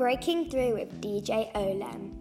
Breaking 0.00 0.48
Through 0.48 0.76
with 0.76 0.98
DJ 1.02 1.52
Olem. 1.52 2.16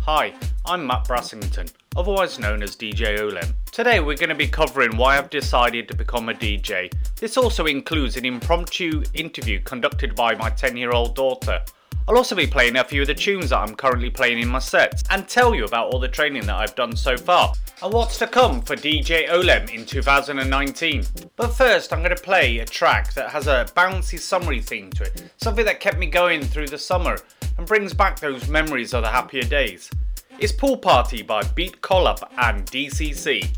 Hi, 0.00 0.34
I'm 0.64 0.84
Matt 0.84 1.06
Brassington, 1.06 1.72
otherwise 1.94 2.40
known 2.40 2.64
as 2.64 2.74
DJ 2.74 3.20
Olem. 3.20 3.54
Today 3.70 4.00
we're 4.00 4.16
going 4.16 4.30
to 4.30 4.34
be 4.34 4.48
covering 4.48 4.96
why 4.96 5.16
I've 5.16 5.30
decided 5.30 5.86
to 5.86 5.96
become 5.96 6.28
a 6.28 6.34
DJ. 6.34 6.92
This 7.20 7.36
also 7.36 7.66
includes 7.66 8.16
an 8.16 8.24
impromptu 8.24 9.04
interview 9.14 9.60
conducted 9.62 10.16
by 10.16 10.34
my 10.34 10.50
10 10.50 10.76
year 10.76 10.90
old 10.90 11.14
daughter. 11.14 11.62
I'll 12.08 12.16
also 12.16 12.34
be 12.34 12.48
playing 12.48 12.74
a 12.78 12.82
few 12.82 13.02
of 13.02 13.06
the 13.06 13.14
tunes 13.14 13.50
that 13.50 13.58
I'm 13.58 13.76
currently 13.76 14.10
playing 14.10 14.40
in 14.40 14.48
my 14.48 14.58
sets 14.58 15.04
and 15.08 15.28
tell 15.28 15.54
you 15.54 15.66
about 15.66 15.92
all 15.92 16.00
the 16.00 16.08
training 16.08 16.46
that 16.46 16.56
I've 16.56 16.74
done 16.74 16.96
so 16.96 17.16
far 17.16 17.52
and 17.82 17.92
what's 17.92 18.18
to 18.18 18.26
come 18.26 18.62
for 18.62 18.74
DJ 18.74 19.28
Olem 19.28 19.70
in 19.70 19.84
2019. 19.84 21.04
But 21.36 21.48
first, 21.48 21.92
I'm 21.92 22.00
going 22.00 22.16
to 22.16 22.22
play 22.22 22.58
a 22.58 22.64
track 22.64 23.12
that 23.14 23.30
has 23.30 23.46
a 23.46 23.66
bouncy 23.76 24.18
summery 24.18 24.60
theme 24.60 24.90
to 24.92 25.04
it, 25.04 25.30
something 25.36 25.64
that 25.66 25.80
kept 25.80 25.98
me 25.98 26.06
going 26.06 26.42
through 26.42 26.68
the 26.68 26.78
summer 26.78 27.18
and 27.58 27.66
brings 27.66 27.92
back 27.92 28.18
those 28.18 28.48
memories 28.48 28.94
of 28.94 29.02
the 29.02 29.10
happier 29.10 29.42
days. 29.42 29.90
It's 30.38 30.52
Pool 30.52 30.78
Party 30.78 31.22
by 31.22 31.42
Beat 31.54 31.80
Collab 31.82 32.22
and 32.38 32.64
DCC. 32.66 33.48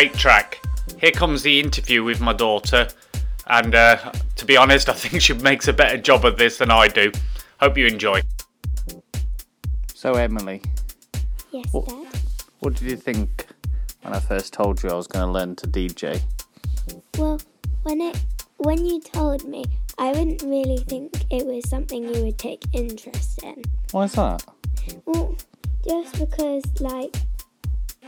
Great 0.00 0.14
track. 0.14 0.62
Here 0.98 1.10
comes 1.10 1.42
the 1.42 1.60
interview 1.60 2.02
with 2.02 2.22
my 2.22 2.32
daughter, 2.32 2.88
and 3.48 3.74
uh, 3.74 4.10
to 4.36 4.46
be 4.46 4.56
honest, 4.56 4.88
I 4.88 4.94
think 4.94 5.20
she 5.20 5.34
makes 5.34 5.68
a 5.68 5.74
better 5.74 5.98
job 5.98 6.24
of 6.24 6.38
this 6.38 6.56
than 6.56 6.70
I 6.70 6.88
do. 6.88 7.12
Hope 7.60 7.76
you 7.76 7.84
enjoy. 7.86 8.22
So, 9.92 10.14
Emily, 10.14 10.62
Yes, 11.52 11.66
What- 11.72 11.88
Dad. 11.88 12.18
what 12.60 12.72
did 12.76 12.90
you 12.90 12.96
think 12.96 13.46
when 14.00 14.14
I 14.14 14.20
first 14.20 14.54
told 14.54 14.82
you 14.82 14.88
I 14.88 14.94
was 14.94 15.06
going 15.06 15.26
to 15.26 15.30
learn 15.30 15.54
to 15.56 15.66
DJ? 15.66 16.22
Well, 17.18 17.38
when 17.82 18.00
it 18.00 18.16
when 18.56 18.86
you 18.86 19.02
told 19.02 19.44
me, 19.46 19.66
I 19.98 20.12
wouldn't 20.12 20.40
really 20.40 20.78
think 20.78 21.26
it 21.30 21.44
was 21.44 21.68
something 21.68 22.04
you 22.14 22.24
would 22.24 22.38
take 22.38 22.62
interest 22.72 23.42
in. 23.42 23.62
Why 23.90 24.04
is 24.04 24.12
that? 24.14 24.46
Well, 25.04 25.36
just 25.86 26.18
because, 26.18 26.64
like, 26.80 27.14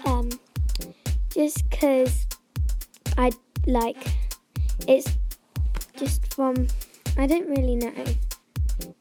um, 0.06 0.30
just 1.34 1.68
because 1.68 2.26
I 3.16 3.32
like 3.66 3.96
it's 4.86 5.16
just 5.96 6.32
from 6.34 6.66
I 7.16 7.26
don't 7.26 7.48
really 7.48 7.76
know. 7.76 8.04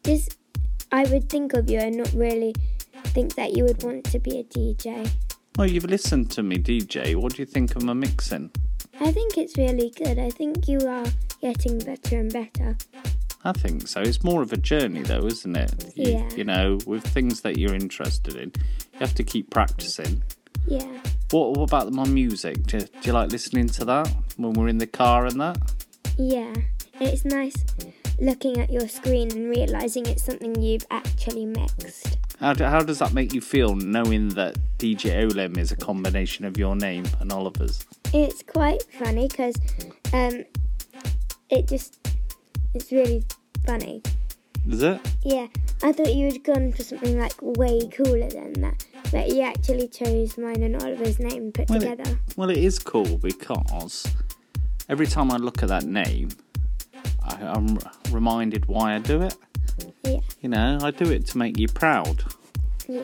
Just 0.03 0.37
I 0.91 1.03
would 1.05 1.29
think 1.29 1.53
of 1.53 1.69
you 1.69 1.79
and 1.79 1.97
not 1.97 2.11
really 2.13 2.53
think 3.13 3.35
that 3.35 3.55
you 3.55 3.63
would 3.63 3.83
want 3.83 4.05
to 4.05 4.19
be 4.19 4.39
a 4.39 4.43
DJ. 4.43 5.09
Well, 5.57 5.69
oh, 5.69 5.71
you've 5.71 5.85
listened 5.85 6.31
to 6.31 6.43
me 6.43 6.57
DJ. 6.57 7.15
What 7.15 7.35
do 7.35 7.41
you 7.41 7.45
think 7.45 7.75
of 7.75 7.83
my 7.83 7.93
mixing? 7.93 8.51
I 8.99 9.11
think 9.11 9.37
it's 9.37 9.57
really 9.57 9.91
good. 9.95 10.17
I 10.17 10.29
think 10.29 10.67
you 10.67 10.79
are 10.87 11.05
getting 11.41 11.79
better 11.79 12.19
and 12.19 12.31
better. 12.31 12.77
I 13.43 13.51
think 13.53 13.87
so. 13.87 14.01
It's 14.01 14.23
more 14.23 14.41
of 14.41 14.53
a 14.53 14.57
journey, 14.57 15.01
though, 15.01 15.25
isn't 15.25 15.55
it? 15.55 15.93
You, 15.95 16.11
Yeah. 16.11 16.29
You 16.35 16.43
know, 16.43 16.77
with 16.85 17.03
things 17.03 17.41
that 17.41 17.57
you're 17.57 17.73
interested 17.73 18.35
in, 18.35 18.53
you 18.93 18.99
have 18.99 19.15
to 19.15 19.23
keep 19.23 19.49
practicing. 19.49 20.21
Yeah. 20.67 21.01
What, 21.31 21.57
what 21.57 21.69
about 21.69 21.91
my 21.91 22.05
music? 22.05 22.63
Do, 22.63 22.79
do 22.79 22.87
you 23.03 23.13
like 23.13 23.31
listening 23.31 23.67
to 23.69 23.85
that 23.85 24.13
when 24.37 24.53
we're 24.53 24.67
in 24.67 24.77
the 24.77 24.87
car 24.87 25.25
and 25.25 25.39
that? 25.39 25.57
Yeah, 26.17 26.53
it's 26.99 27.25
nice. 27.25 27.55
looking 28.19 28.59
at 28.59 28.71
your 28.71 28.87
screen 28.87 29.31
and 29.31 29.49
realizing 29.49 30.05
it's 30.05 30.23
something 30.23 30.61
you've 30.61 30.85
actually 30.91 31.45
mixed. 31.45 32.17
How, 32.39 32.53
do, 32.53 32.63
how 32.65 32.81
does 32.81 32.99
that 32.99 33.13
make 33.13 33.33
you 33.33 33.41
feel 33.41 33.75
knowing 33.75 34.29
that 34.29 34.57
DJ 34.77 35.29
Olem 35.29 35.57
is 35.57 35.71
a 35.71 35.75
combination 35.75 36.45
of 36.45 36.57
your 36.57 36.75
name 36.75 37.05
and 37.19 37.31
Oliver's? 37.31 37.85
It's 38.13 38.43
quite 38.43 38.83
funny 38.83 39.27
because 39.27 39.55
um, 40.13 40.43
it 41.49 41.67
just 41.67 41.99
it's 42.73 42.91
really 42.91 43.23
funny. 43.65 44.01
Is 44.67 44.81
it? 44.83 45.01
Yeah, 45.23 45.47
I 45.83 45.91
thought 45.91 46.13
you 46.13 46.31
had 46.31 46.43
gone 46.43 46.71
for 46.71 46.83
something 46.83 47.19
like 47.19 47.33
way 47.41 47.87
cooler 47.87 48.29
than 48.29 48.53
that, 48.61 48.85
but 49.11 49.25
he 49.27 49.41
actually 49.41 49.87
chose 49.87 50.37
mine 50.37 50.63
and 50.63 50.81
Oliver's 50.81 51.19
name 51.19 51.51
put 51.51 51.69
Well, 51.69 51.79
together. 51.79 52.09
It, 52.11 52.37
well, 52.37 52.49
it 52.49 52.57
is 52.57 52.79
cool 52.79 53.17
because 53.17 54.07
every 54.89 55.07
time 55.07 55.31
I 55.31 55.37
look 55.37 55.61
at 55.63 55.69
that 55.69 55.83
name, 55.83 56.29
I, 57.23 57.35
I'm 57.43 57.77
reminded 58.11 58.65
why 58.67 58.95
I 58.95 58.99
do 58.99 59.21
it. 59.21 59.35
Yeah, 60.03 60.19
You 60.41 60.49
know, 60.49 60.77
I 60.81 60.91
do 60.91 61.11
it 61.11 61.25
to 61.27 61.37
make 61.37 61.57
you 61.57 61.67
proud. 61.67 62.23
yeah. 62.87 63.03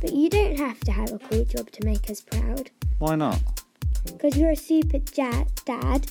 But 0.00 0.12
you 0.12 0.30
don't 0.30 0.56
have 0.58 0.78
to 0.80 0.92
have 0.92 1.10
a 1.12 1.18
cool 1.18 1.44
job 1.44 1.70
to 1.72 1.84
make 1.84 2.08
us 2.08 2.20
proud, 2.20 2.70
Why 2.98 3.16
not? 3.16 3.40
because 4.06 4.36
you're 4.36 4.50
a 4.52 4.56
super 4.56 4.98
ja- 5.16 5.44
dad, 5.64 6.06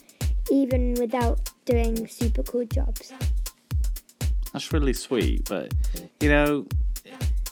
even 0.52 0.94
without 1.00 1.50
doing 1.66 2.06
super 2.08 2.44
cool 2.44 2.66
jobs. 2.66 3.14
That's 4.54 4.72
really 4.74 4.94
sweet, 4.94 5.48
but 5.50 5.74
you 6.20 6.30
know, 6.30 6.66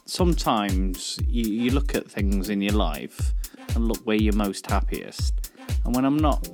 sometimes 0.05 1.19
you, 1.27 1.43
you 1.51 1.71
look 1.71 1.95
at 1.95 2.09
things 2.09 2.49
in 2.49 2.61
your 2.61 2.73
life 2.73 3.33
and 3.75 3.87
look 3.87 4.05
where 4.05 4.15
you're 4.15 4.33
most 4.35 4.69
happiest. 4.69 5.51
And 5.83 5.95
when 5.95 6.05
I'm 6.05 6.17
not 6.17 6.47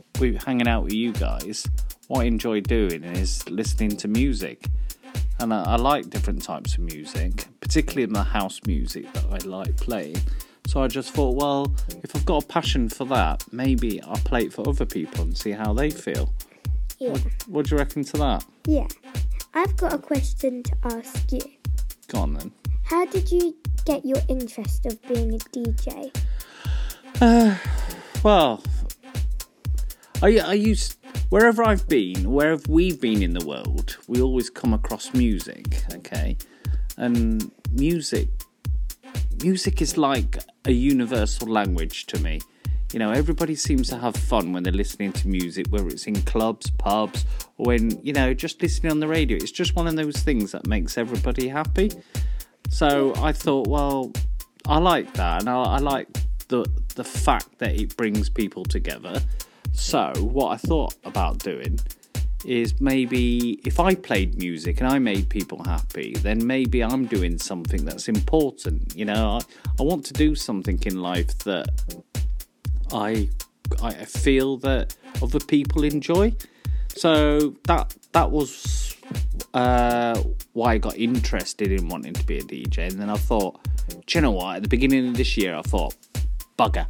hanging 0.45 0.67
out 0.67 0.83
with 0.85 0.93
you 0.93 1.11
guys, 1.13 1.67
what 2.07 2.21
I 2.21 2.23
enjoy 2.25 2.61
doing 2.61 3.03
is 3.03 3.47
listening 3.49 3.95
to 3.97 4.07
music. 4.07 4.65
And 5.39 5.53
I, 5.53 5.63
I 5.63 5.75
like 5.75 6.09
different 6.09 6.41
types 6.43 6.73
of 6.75 6.79
music, 6.81 7.45
particularly 7.61 8.03
in 8.03 8.13
the 8.13 8.23
house 8.23 8.59
music 8.65 9.11
that 9.13 9.25
I 9.31 9.37
like 9.47 9.75
playing. 9.77 10.17
So 10.67 10.81
I 10.83 10.87
just 10.87 11.11
thought, 11.13 11.35
well, 11.35 11.73
if 12.03 12.15
I've 12.15 12.25
got 12.25 12.43
a 12.43 12.47
passion 12.47 12.87
for 12.87 13.05
that, 13.05 13.43
maybe 13.51 14.01
I'll 14.03 14.15
play 14.17 14.43
it 14.43 14.53
for 14.53 14.67
other 14.69 14.85
people 14.85 15.23
and 15.23 15.37
see 15.37 15.51
how 15.51 15.73
they 15.73 15.89
feel. 15.89 16.33
Yeah, 16.99 17.17
What 17.47 17.65
do 17.65 17.75
you 17.75 17.79
reckon 17.79 18.03
to 18.05 18.17
that? 18.17 18.45
yeah. 18.65 18.87
I've 19.53 19.75
got 19.75 19.93
a 19.93 19.97
question 19.97 20.63
to 20.63 20.73
ask 20.85 21.29
you. 21.31 21.41
Go 22.07 22.19
on 22.19 22.33
then. 22.35 22.51
How 22.91 23.05
did 23.05 23.31
you 23.31 23.55
get 23.85 24.03
your 24.03 24.21
interest 24.27 24.85
of 24.85 25.01
being 25.03 25.33
a 25.33 25.37
DJ? 25.37 26.13
Uh, 27.21 27.55
well, 28.21 28.61
I 30.21 30.39
I 30.39 30.53
used 30.55 30.97
wherever 31.29 31.63
I've 31.63 31.87
been, 31.87 32.33
wherever 32.33 32.61
we've 32.67 32.99
been 32.99 33.23
in 33.23 33.31
the 33.31 33.45
world, 33.45 33.95
we 34.09 34.21
always 34.21 34.49
come 34.49 34.73
across 34.73 35.13
music. 35.13 35.85
Okay, 35.93 36.35
and 36.97 37.49
music, 37.71 38.27
music 39.41 39.81
is 39.81 39.95
like 39.95 40.39
a 40.65 40.73
universal 40.73 41.47
language 41.47 42.07
to 42.07 42.19
me. 42.19 42.41
You 42.91 42.99
know, 42.99 43.11
everybody 43.11 43.55
seems 43.55 43.87
to 43.87 43.99
have 43.99 44.17
fun 44.17 44.51
when 44.51 44.63
they're 44.63 44.73
listening 44.73 45.13
to 45.13 45.29
music, 45.29 45.67
whether 45.69 45.87
it's 45.87 46.07
in 46.07 46.21
clubs, 46.23 46.69
pubs, 46.71 47.23
or 47.57 47.67
when 47.67 48.03
you 48.03 48.11
know 48.11 48.33
just 48.33 48.61
listening 48.61 48.91
on 48.91 48.99
the 48.99 49.07
radio. 49.07 49.37
It's 49.37 49.49
just 49.49 49.77
one 49.77 49.87
of 49.87 49.95
those 49.95 50.17
things 50.17 50.51
that 50.51 50.67
makes 50.67 50.97
everybody 50.97 51.47
happy. 51.47 51.89
So 52.69 53.13
I 53.17 53.31
thought, 53.31 53.67
well, 53.67 54.11
I 54.67 54.77
like 54.77 55.13
that, 55.13 55.41
and 55.41 55.49
I, 55.49 55.63
I 55.63 55.77
like 55.79 56.07
the 56.47 56.65
the 56.95 57.03
fact 57.03 57.57
that 57.59 57.79
it 57.79 57.95
brings 57.97 58.29
people 58.29 58.63
together. 58.65 59.21
So 59.73 60.13
what 60.19 60.49
I 60.49 60.57
thought 60.57 60.95
about 61.05 61.39
doing 61.39 61.79
is 62.45 62.81
maybe 62.81 63.59
if 63.65 63.79
I 63.79 63.95
played 63.95 64.37
music 64.37 64.79
and 64.81 64.89
I 64.89 64.99
made 64.99 65.29
people 65.29 65.63
happy, 65.63 66.15
then 66.19 66.45
maybe 66.45 66.83
I'm 66.83 67.05
doing 67.05 67.37
something 67.37 67.85
that's 67.85 68.07
important. 68.07 68.95
You 68.95 69.05
know, 69.05 69.37
I, 69.37 69.39
I 69.79 69.83
want 69.83 70.05
to 70.05 70.13
do 70.13 70.35
something 70.35 70.79
in 70.85 71.01
life 71.01 71.37
that 71.39 71.69
I 72.91 73.29
I 73.81 73.93
feel 73.93 74.57
that 74.57 74.95
other 75.21 75.39
people 75.39 75.83
enjoy. 75.83 76.33
So 76.95 77.55
that 77.65 77.95
that 78.11 78.31
was 78.31 78.95
uh, 79.53 80.21
why 80.53 80.73
I 80.73 80.77
got 80.77 80.97
interested 80.97 81.71
in 81.71 81.87
wanting 81.87 82.13
to 82.13 82.25
be 82.25 82.37
a 82.37 82.41
DJ. 82.43 82.89
And 82.89 82.99
then 82.99 83.09
I 83.09 83.17
thought, 83.17 83.59
do 84.05 84.17
you 84.17 84.21
know 84.21 84.31
what? 84.31 84.57
At 84.57 84.63
the 84.63 84.69
beginning 84.69 85.09
of 85.09 85.17
this 85.17 85.37
year, 85.37 85.55
I 85.55 85.61
thought, 85.61 85.95
bugger, 86.57 86.89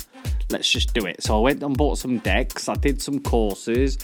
let's 0.49 0.69
just 0.69 0.93
do 0.93 1.05
it. 1.05 1.23
So 1.23 1.37
I 1.37 1.41
went 1.41 1.63
and 1.63 1.77
bought 1.77 1.97
some 1.97 2.19
decks. 2.19 2.69
I 2.69 2.75
did 2.75 3.01
some 3.01 3.19
courses, 3.19 3.97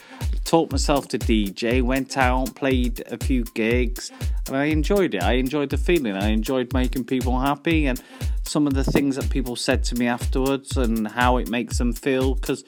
taught 0.45 0.71
myself 0.71 1.07
to 1.09 1.19
DJ, 1.19 1.81
went 1.81 2.17
out, 2.17 2.55
played 2.55 3.03
a 3.11 3.17
few 3.17 3.43
gigs, 3.53 4.11
and 4.47 4.55
I 4.55 4.65
enjoyed 4.65 5.15
it. 5.15 5.23
I 5.23 5.33
enjoyed 5.33 5.69
the 5.69 5.77
feeling. 5.77 6.15
I 6.15 6.29
enjoyed 6.29 6.73
making 6.73 7.05
people 7.05 7.39
happy 7.39 7.87
and 7.87 8.01
some 8.43 8.65
of 8.65 8.73
the 8.73 8.83
things 8.83 9.17
that 9.17 9.29
people 9.29 9.55
said 9.55 9.83
to 9.83 9.95
me 9.95 10.07
afterwards 10.07 10.77
and 10.77 11.07
how 11.07 11.37
it 11.37 11.49
makes 11.49 11.77
them 11.77 11.91
feel. 11.93 12.35
Because 12.35 12.63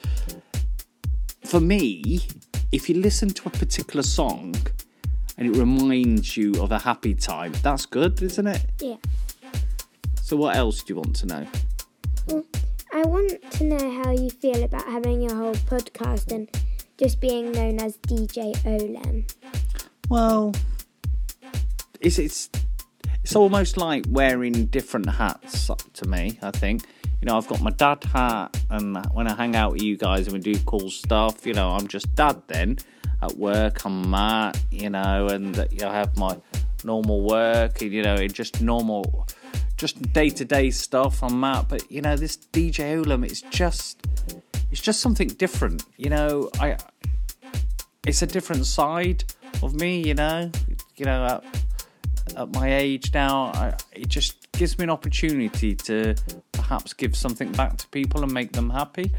for 1.44 1.58
me, 1.60 2.20
if 2.70 2.88
you 2.88 2.96
listen 2.96 3.30
to 3.30 3.48
a 3.48 3.50
particular 3.50 4.02
song 4.02 4.54
and 5.40 5.56
it 5.56 5.58
reminds 5.58 6.36
you 6.36 6.52
of 6.62 6.70
a 6.70 6.78
happy 6.78 7.14
time, 7.14 7.52
that's 7.62 7.86
good, 7.86 8.20
isn't 8.22 8.46
it? 8.46 8.66
Yeah. 8.78 8.96
So, 10.22 10.36
what 10.36 10.54
else 10.54 10.82
do 10.82 10.92
you 10.92 10.96
want 10.96 11.16
to 11.16 11.26
know? 11.26 11.46
Well, 12.26 12.44
I 12.92 13.02
want 13.02 13.50
to 13.52 13.64
know 13.64 14.02
how 14.02 14.10
you 14.10 14.28
feel 14.28 14.62
about 14.62 14.84
having 14.84 15.22
your 15.22 15.34
whole 15.34 15.54
podcast 15.54 16.30
and 16.30 16.48
just 16.98 17.20
being 17.20 17.52
known 17.52 17.80
as 17.80 17.96
DJ 17.98 18.54
Olem. 18.64 19.32
Well, 20.10 20.54
it's 22.00 22.18
it's 22.18 22.50
it's 23.24 23.34
almost 23.34 23.78
like 23.78 24.04
wearing 24.10 24.66
different 24.66 25.08
hats 25.08 25.70
to 25.94 26.06
me. 26.06 26.38
I 26.42 26.50
think 26.50 26.82
you 27.22 27.26
know 27.26 27.38
I've 27.38 27.48
got 27.48 27.62
my 27.62 27.70
dad 27.70 28.04
hat, 28.04 28.62
and 28.68 28.98
when 29.14 29.26
I 29.26 29.34
hang 29.34 29.56
out 29.56 29.72
with 29.72 29.82
you 29.82 29.96
guys 29.96 30.26
and 30.26 30.34
we 30.34 30.40
do 30.40 30.58
cool 30.66 30.90
stuff, 30.90 31.46
you 31.46 31.54
know 31.54 31.70
I'm 31.70 31.88
just 31.88 32.14
dad. 32.14 32.42
Then 32.46 32.76
at 33.22 33.36
work 33.36 33.84
I'm 33.84 34.10
Matt, 34.10 34.62
you 34.70 34.90
know, 34.90 35.28
and 35.28 35.58
I 35.58 35.94
have 35.94 36.16
my 36.16 36.36
normal 36.84 37.22
work, 37.22 37.82
and 37.82 37.92
you 37.92 38.02
know, 38.02 38.14
it 38.14 38.32
just 38.32 38.60
normal, 38.60 39.26
just 39.76 40.12
day 40.12 40.30
to 40.30 40.44
day 40.44 40.70
stuff. 40.70 41.22
I'm 41.22 41.38
Matt, 41.40 41.68
but 41.68 41.90
you 41.90 42.00
know 42.02 42.16
this 42.16 42.36
DJ 42.36 43.02
Olem, 43.02 43.24
it's 43.24 43.42
just 43.42 44.06
it's 44.70 44.80
just 44.80 45.00
something 45.00 45.28
different. 45.28 45.84
You 45.96 46.10
know, 46.10 46.50
I 46.60 46.76
it's 48.06 48.22
a 48.22 48.26
different 48.26 48.66
side 48.66 49.24
of 49.62 49.74
me, 49.74 50.02
you 50.06 50.14
know. 50.14 50.50
You 50.96 51.06
know, 51.06 51.24
at, 51.24 51.44
at 52.36 52.54
my 52.54 52.74
age 52.74 53.12
now, 53.14 53.46
I, 53.54 53.74
it 53.92 54.08
just 54.08 54.50
gives 54.52 54.78
me 54.78 54.84
an 54.84 54.90
opportunity 54.90 55.74
to 55.74 56.14
perhaps 56.52 56.92
give 56.92 57.16
something 57.16 57.50
back 57.52 57.76
to 57.78 57.88
people 57.88 58.22
and 58.22 58.32
make 58.32 58.52
them 58.52 58.70
happy. 58.70 59.12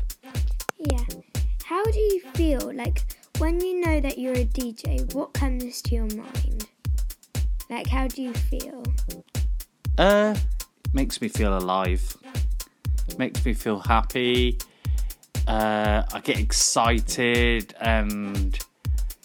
Yeah. 0.77 1.03
How 1.63 1.84
do 1.84 2.00
you 2.00 2.22
feel 2.34 2.72
like 2.74 3.03
when 3.41 3.60
you 3.60 3.81
know 3.81 4.00
that 4.00 4.19
you're 4.19 4.36
a 4.36 4.45
DJ? 4.45 5.12
What 5.15 5.33
comes 5.33 5.81
to 5.81 5.95
your 5.95 6.05
mind? 6.15 6.67
Like, 7.71 7.88
how 7.88 8.07
do 8.07 8.21
you 8.21 8.33
feel? 8.33 8.83
Uh, 9.98 10.36
makes 10.93 11.19
me 11.21 11.27
feel 11.27 11.57
alive. 11.57 12.17
Makes 13.17 13.43
me 13.43 13.53
feel 13.53 13.79
happy. 13.79 14.60
Uh, 15.48 16.03
I 16.13 16.19
get 16.19 16.39
excited 16.39 17.74
and 17.81 18.60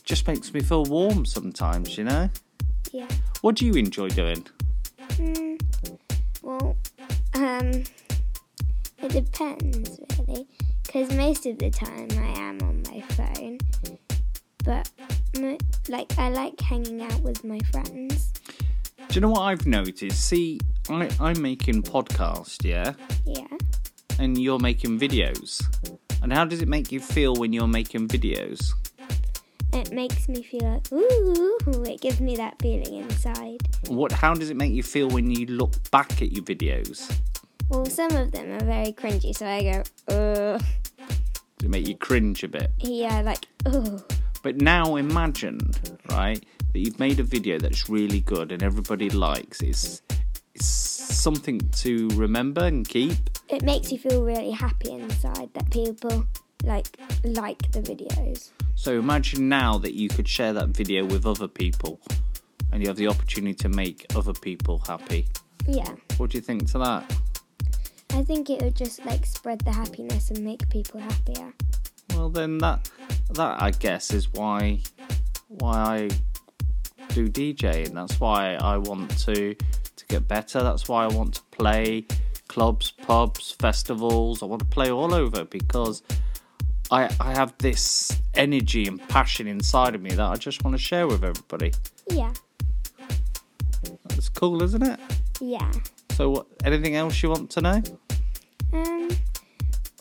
just 0.02 0.26
makes 0.26 0.54
me 0.54 0.61
feel 0.61 0.85
warm 0.87 1.26
sometimes, 1.26 1.99
you 1.99 2.04
know. 2.04 2.30
Yeah. 2.92 3.08
What 3.42 3.56
do 3.56 3.66
you 3.66 3.75
enjoy 3.75 4.08
doing? 4.08 4.46
Mm, 5.18 5.61
well, 6.40 6.75
um, 7.35 7.85
it 9.02 9.12
depends 9.12 10.00
really, 10.18 10.46
because 10.87 11.12
most 11.12 11.44
of 11.44 11.58
the 11.58 11.68
time 11.70 12.08
I 12.12 12.40
am 12.40 12.62
on 12.62 12.82
my 12.90 13.02
phone, 13.14 13.58
but 14.66 14.90
like 15.88 16.12
I 16.18 16.28
like 16.30 16.61
hanging 16.61 17.00
out 17.02 17.20
with 17.23 17.44
my 17.44 17.58
friends. 17.73 18.32
Do 19.08 19.14
you 19.14 19.20
know 19.20 19.30
what 19.30 19.42
I've 19.42 19.66
noticed? 19.66 20.20
See, 20.28 20.58
I, 20.90 21.08
I'm 21.20 21.40
making 21.40 21.82
podcast, 21.85 22.64
yeah, 22.64 22.92
Yeah. 23.25 23.46
and 24.18 24.37
you're 24.37 24.58
making 24.58 24.99
videos. 24.99 25.62
And 26.23 26.32
how 26.32 26.44
does 26.44 26.61
it 26.61 26.68
make 26.68 26.90
you 26.90 26.99
feel 27.00 27.35
when 27.37 27.52
you're 27.52 27.68
making 27.68 28.08
videos? 28.08 28.73
It 29.73 29.92
makes 29.92 30.28
me 30.28 30.42
feel 30.42 30.62
like 30.62 30.92
ooh. 30.92 31.85
It 31.85 32.00
gives 32.00 32.20
me 32.20 32.37
that 32.37 32.61
feeling 32.61 32.94
inside. 32.94 33.61
What? 33.88 34.11
How 34.11 34.35
does 34.35 34.50
it 34.50 34.56
make 34.56 34.73
you 34.73 34.82
feel 34.82 35.08
when 35.08 35.30
you 35.30 35.46
look 35.46 35.73
back 35.90 36.20
at 36.23 36.32
your 36.32 36.44
videos? 36.44 37.14
Well, 37.68 37.85
some 37.87 38.12
of 38.12 38.32
them 38.32 38.50
are 38.52 38.64
very 38.64 38.92
cringy, 38.92 39.35
so 39.37 39.46
I 39.46 39.62
go, 39.62 39.82
ugh. 40.14 40.62
It 41.62 41.68
make 41.68 41.87
you 41.88 41.96
cringe 41.96 42.42
a 42.44 42.49
bit? 42.49 42.70
Yeah, 42.78 43.20
like, 43.23 43.46
oh. 43.66 43.99
But 44.47 44.61
now 44.61 44.95
imagine, 44.95 45.59
right, 46.09 46.41
that 46.73 46.79
you've 46.79 47.00
made 47.00 47.19
a 47.19 47.25
video 47.25 47.59
that's 47.59 47.88
really 47.88 48.21
good 48.21 48.53
and 48.53 48.62
everybody 48.62 49.11
likes. 49.11 49.61
It's, 49.61 50.03
it's 50.55 50.67
something 50.67 51.59
to 51.79 52.07
remember 52.11 52.62
and 52.62 52.88
keep. 52.88 53.19
It 53.49 53.65
makes 53.65 53.91
you 53.91 53.99
feel 53.99 54.23
really 54.23 54.53
happy 54.53 54.93
inside 54.93 55.53
that 55.55 55.69
people 55.73 56.25
like 56.62 56.97
like 57.25 57.73
the 57.73 57.81
videos. 57.81 58.50
So 58.76 58.97
imagine 59.00 59.49
now 59.49 59.79
that 59.79 59.95
you 59.95 60.09
could 60.09 60.29
share 60.29 60.53
that 60.53 60.69
video 60.69 61.05
with 61.05 61.26
other 61.26 61.49
people 61.49 61.99
and 62.71 62.81
you 62.81 62.87
have 62.87 62.97
the 62.97 63.09
opportunity 63.09 63.55
to 63.55 63.69
make 63.69 64.07
other 64.15 64.33
people 64.33 64.79
happy. 64.87 65.26
Yeah. 65.67 65.93
What 66.19 66.31
do 66.31 66.38
you 66.38 66.43
think 66.43 66.71
to 66.71 66.79
that? 66.79 67.17
I 68.11 68.23
think 68.23 68.49
it 68.49 68.62
would 68.62 68.76
just 68.76 69.05
like 69.05 69.26
spread 69.26 69.59
the 69.62 69.73
happiness 69.73 70.31
and 70.31 70.45
make 70.45 70.69
people 70.69 71.00
happier. 71.00 71.53
Well, 72.15 72.31
then 72.31 72.59
that 72.59 72.88
that 73.30 73.62
I 73.62 73.71
guess 73.73 74.12
is 74.12 74.33
why 74.33 74.80
why 75.49 75.73
I 75.73 76.09
do 77.14 77.28
DJ, 77.28 77.87
and 77.87 77.97
that's 77.97 78.21
why 78.21 78.54
I 78.54 78.76
want 78.76 79.18
to 79.21 79.54
to 79.54 80.06
get 80.09 80.28
better. 80.28 80.62
That's 80.62 80.88
why 80.88 81.04
I 81.04 81.09
want 81.09 81.35
to 81.35 81.42
play 81.50 82.06
clubs, 82.49 82.90
pubs, 82.90 83.52
festivals. 83.52 84.42
I 84.42 84.47
want 84.47 84.61
to 84.61 84.68
play 84.68 84.90
all 84.90 85.14
over 85.14 85.45
because 85.45 86.02
I 86.90 87.09
I 87.21 87.35
have 87.35 87.54
this 87.59 88.21
energy 88.35 88.87
and 88.87 89.00
passion 89.09 89.47
inside 89.47 89.95
of 89.95 90.02
me 90.02 90.11
that 90.11 90.26
I 90.26 90.37
just 90.37 90.64
want 90.64 90.76
to 90.76 90.83
share 90.83 91.06
with 91.06 91.25
everybody. 91.25 91.73
Yeah. 92.11 92.33
It's 94.11 94.28
cool, 94.28 94.62
isn't 94.62 94.83
it? 94.83 94.99
Yeah. 95.40 95.71
So, 96.12 96.30
what, 96.30 96.47
anything 96.64 96.97
else 96.97 97.23
you 97.23 97.28
want 97.28 97.50
to 97.50 97.61
know? 97.61 97.83
Um, 98.73 99.09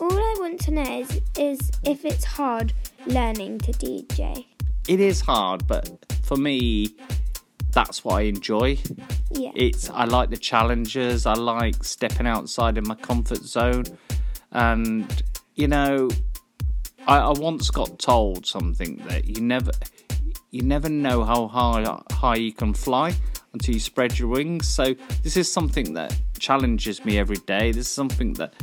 all 0.00 0.12
I 0.12 0.36
want 0.38 0.60
to 0.62 0.70
know 0.70 1.00
is, 1.00 1.20
is 1.38 1.70
if 1.84 2.04
it's 2.04 2.24
hard 2.24 2.72
learning 3.06 3.58
to 3.60 3.72
DJ. 3.72 4.46
It 4.88 5.00
is 5.00 5.20
hard, 5.20 5.66
but 5.66 6.04
for 6.22 6.36
me, 6.36 6.94
that's 7.72 8.04
what 8.04 8.16
I 8.16 8.20
enjoy. 8.22 8.78
Yeah. 9.30 9.50
It's 9.54 9.90
I 9.90 10.04
like 10.04 10.30
the 10.30 10.36
challenges. 10.36 11.26
I 11.26 11.34
like 11.34 11.82
stepping 11.84 12.26
outside 12.26 12.78
in 12.78 12.86
my 12.86 12.94
comfort 12.94 13.42
zone, 13.42 13.84
and 14.52 15.22
you 15.54 15.68
know, 15.68 16.08
I, 17.06 17.18
I 17.18 17.32
once 17.38 17.70
got 17.70 17.98
told 17.98 18.46
something 18.46 18.96
that 19.08 19.26
you 19.26 19.42
never, 19.42 19.72
you 20.50 20.62
never 20.62 20.88
know 20.88 21.24
how 21.24 21.48
high 21.48 22.00
high 22.12 22.36
you 22.36 22.52
can 22.52 22.72
fly 22.74 23.14
until 23.52 23.74
you 23.74 23.80
spread 23.80 24.18
your 24.18 24.28
wings. 24.28 24.68
So 24.68 24.94
this 25.22 25.36
is 25.36 25.50
something 25.50 25.94
that 25.94 26.18
challenges 26.38 27.04
me 27.04 27.18
every 27.18 27.38
day. 27.38 27.72
This 27.72 27.86
is 27.86 27.92
something 27.92 28.34
that 28.34 28.54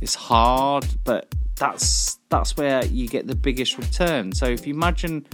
is 0.00 0.14
hard, 0.14 0.86
but 1.04 1.34
that's 1.58 2.18
that's 2.28 2.56
where 2.56 2.84
you 2.86 3.08
get 3.08 3.26
the 3.26 3.34
biggest 3.34 3.78
return. 3.78 4.32
So 4.32 4.46
if 4.46 4.66
you 4.66 4.74
imagine, 4.74 5.26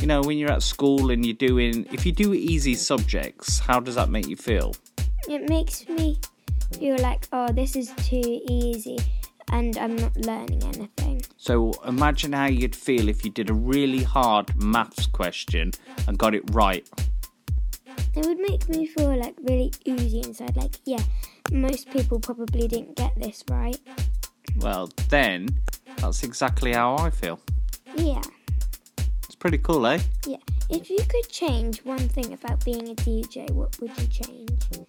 you 0.00 0.06
know, 0.06 0.20
when 0.22 0.38
you're 0.38 0.52
at 0.52 0.62
school 0.62 1.10
and 1.10 1.24
you're 1.24 1.34
doing, 1.34 1.86
if 1.92 2.06
you 2.06 2.12
do 2.12 2.34
easy 2.34 2.74
subjects, 2.74 3.58
how 3.58 3.80
does 3.80 3.94
that 3.94 4.10
make 4.10 4.28
you 4.28 4.36
feel? 4.36 4.74
It 5.28 5.48
makes 5.48 5.88
me 5.88 6.18
feel 6.78 6.96
like, 6.98 7.26
oh, 7.32 7.52
this 7.52 7.76
is 7.76 7.92
too 7.96 8.40
easy 8.48 8.98
and 9.50 9.76
I'm 9.78 9.96
not 9.96 10.16
learning 10.16 10.62
anything. 10.62 11.22
So 11.36 11.72
imagine 11.86 12.32
how 12.32 12.46
you'd 12.46 12.76
feel 12.76 13.08
if 13.08 13.24
you 13.24 13.30
did 13.30 13.50
a 13.50 13.54
really 13.54 14.02
hard 14.02 14.54
maths 14.62 15.06
question 15.06 15.72
and 16.06 16.18
got 16.18 16.34
it 16.34 16.42
right. 16.52 16.88
It 18.16 18.26
would 18.26 18.38
make 18.38 18.68
me 18.68 18.86
feel 18.86 19.16
like 19.16 19.34
really 19.42 19.72
oozy 19.88 20.20
inside, 20.20 20.56
like, 20.56 20.76
yeah, 20.84 21.02
most 21.50 21.90
people 21.90 22.20
probably 22.20 22.68
didn't 22.68 22.96
get 22.96 23.12
this 23.16 23.44
right. 23.50 23.78
Well, 24.56 24.90
then 25.08 25.48
that's 25.98 26.22
exactly 26.22 26.72
how 26.72 26.96
I 26.96 27.10
feel. 27.10 27.40
Yeah, 27.96 28.20
It's 29.24 29.34
pretty 29.34 29.58
cool, 29.58 29.86
eh? 29.86 30.00
yeah. 30.26 30.36
If 30.70 30.90
you 30.90 30.98
could 31.08 31.28
change 31.28 31.84
one 31.84 32.08
thing 32.08 32.32
about 32.32 32.64
being 32.64 32.88
a 32.88 32.94
DJ, 32.94 33.50
what 33.50 33.78
would 33.80 33.90
you 33.98 34.06
change? 34.06 34.86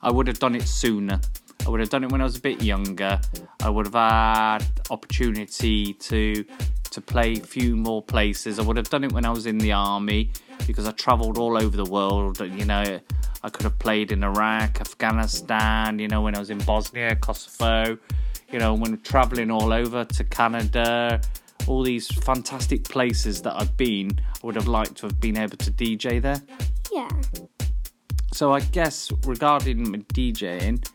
I 0.00 0.10
would 0.10 0.28
have 0.28 0.38
done 0.38 0.54
it 0.54 0.68
sooner. 0.68 1.20
I 1.66 1.68
would 1.68 1.80
have 1.80 1.88
done 1.90 2.04
it 2.04 2.12
when 2.12 2.20
I 2.20 2.24
was 2.24 2.36
a 2.36 2.40
bit 2.40 2.62
younger. 2.62 3.20
I 3.62 3.68
would 3.68 3.86
have 3.86 3.94
had 3.94 4.64
opportunity 4.90 5.94
to 5.94 6.44
to 6.92 7.00
play 7.00 7.32
a 7.32 7.40
few 7.40 7.76
more 7.76 8.00
places. 8.02 8.58
I 8.58 8.62
would 8.62 8.76
have 8.76 8.88
done 8.88 9.04
it 9.04 9.12
when 9.12 9.26
I 9.26 9.30
was 9.30 9.46
in 9.46 9.58
the 9.58 9.72
army 9.72 10.30
because 10.66 10.86
I 10.86 10.92
travelled 10.92 11.36
all 11.38 11.60
over 11.60 11.76
the 11.76 11.84
world. 11.84 12.38
You 12.40 12.64
know, 12.64 13.00
I 13.42 13.48
could 13.50 13.64
have 13.64 13.78
played 13.80 14.12
in 14.12 14.22
Iraq, 14.22 14.80
Afghanistan. 14.80 15.98
You 15.98 16.08
know, 16.08 16.22
when 16.22 16.36
I 16.36 16.38
was 16.38 16.50
in 16.50 16.58
Bosnia, 16.58 17.16
Kosovo. 17.16 17.98
You 18.52 18.58
know, 18.58 18.74
when 18.74 18.98
travelling 19.02 19.50
all 19.50 19.72
over 19.72 20.04
to 20.04 20.24
Canada, 20.24 21.20
all 21.66 21.82
these 21.82 22.06
fantastic 22.24 22.84
places 22.84 23.42
that 23.42 23.54
I've 23.60 23.76
been. 23.76 24.18
I 24.42 24.46
would 24.46 24.54
have 24.54 24.68
liked 24.68 24.96
to 24.98 25.06
have 25.06 25.18
been 25.20 25.36
able 25.36 25.56
to 25.56 25.70
DJ 25.70 26.20
there. 26.22 26.40
Yeah, 26.92 27.08
So 28.32 28.52
I 28.52 28.60
guess 28.60 29.10
regarding 29.26 29.90
my 29.90 29.98
DJing, 30.14 30.86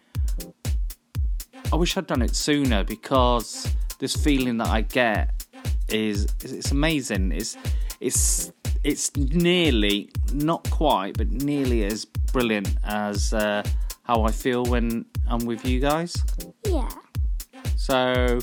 I 1.72 1.76
wish 1.76 1.98
I'd 1.98 2.08
done 2.08 2.22
it 2.22 2.36
sooner 2.36 2.84
because 2.84 3.68
this 4.00 4.16
feeling 4.16 4.58
that 4.58 4.68
I 4.68 4.82
get 4.82 5.46
is 5.90 6.28
is- 6.44 6.54
it's 6.54 6.72
amazing. 6.72 7.32
It's 7.34 7.58
it's 8.00 8.52
it's 8.84 9.16
nearly 9.18 10.10
not 10.34 10.68
quite, 10.72 11.18
but 11.18 11.30
nearly 11.30 11.84
as 11.84 12.06
brilliant 12.34 12.70
as 12.86 13.34
uh, 13.34 13.62
how 14.04 14.24
I 14.24 14.32
feel 14.32 14.64
when 14.66 15.06
I'm 15.28 15.46
with 15.46 15.66
you 15.66 15.80
guys. 15.80 16.16
yeah, 16.66 16.90
So 17.76 18.40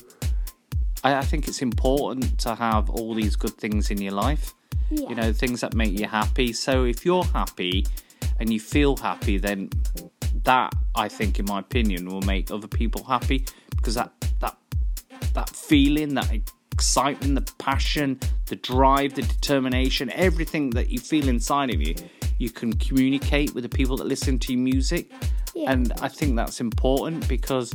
I, 1.05 1.17
I 1.17 1.23
think 1.23 1.49
it's 1.49 1.63
important 1.63 2.39
to 2.41 2.55
have 2.55 2.91
all 2.91 3.15
these 3.15 3.37
good 3.37 3.55
things 3.55 3.91
in 3.91 4.01
your 4.01 4.13
life 4.13 4.55
yeah. 4.91 5.09
you 5.09 5.15
know 5.15 5.33
things 5.33 5.61
that 5.61 5.75
make 5.75 5.99
you 5.99 6.07
happy 6.07 6.53
so 6.53 6.85
if 6.85 7.05
you're 7.05 7.25
happy 7.25 7.87
and 8.41 8.53
you 8.53 8.61
feel 8.61 8.97
happy 8.97 9.39
then 9.39 9.71
that 10.45 10.73
i 10.95 11.09
think 11.09 11.39
in 11.39 11.45
my 11.47 11.61
opinion 11.61 12.07
will 12.09 12.23
make 12.23 12.51
other 12.51 12.69
people 12.69 13.05
happy 13.05 13.45
because 13.77 13.95
that 13.95 14.13
that 14.41 14.57
that 15.35 15.49
feeling 15.51 16.15
that 16.15 16.31
excitement 16.73 17.35
the 17.35 17.53
passion 17.55 18.19
the 18.47 18.57
drive 18.57 19.15
the 19.15 19.23
determination 19.23 20.11
everything 20.13 20.71
that 20.71 20.91
you 20.91 20.99
feel 20.99 21.29
inside 21.29 21.73
of 21.75 21.81
you 21.81 21.95
you 22.39 22.51
can 22.51 22.73
communicate 22.75 23.53
with 23.55 23.65
the 23.65 23.69
people 23.69 23.97
that 23.97 24.07
listen 24.07 24.39
to 24.39 24.53
your 24.53 24.63
music 24.63 25.11
Yeah. 25.55 25.73
and 25.73 25.93
i 26.01 26.09
think 26.09 26.37
that's 26.37 26.61
important 26.61 27.29
because 27.29 27.75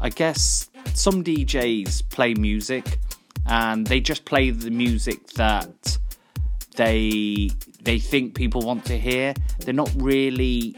i 0.00 0.08
guess 0.08 0.68
some 0.94 1.24
djs 1.24 2.08
play 2.10 2.34
music 2.34 2.98
and 3.46 3.86
they 3.86 4.00
just 4.00 4.24
play 4.24 4.50
the 4.50 4.70
music 4.70 5.26
that 5.30 5.98
they 6.76 7.50
they 7.82 7.98
think 7.98 8.34
people 8.34 8.62
want 8.62 8.84
to 8.86 8.98
hear. 8.98 9.34
They're 9.60 9.74
not 9.74 9.90
really 9.96 10.76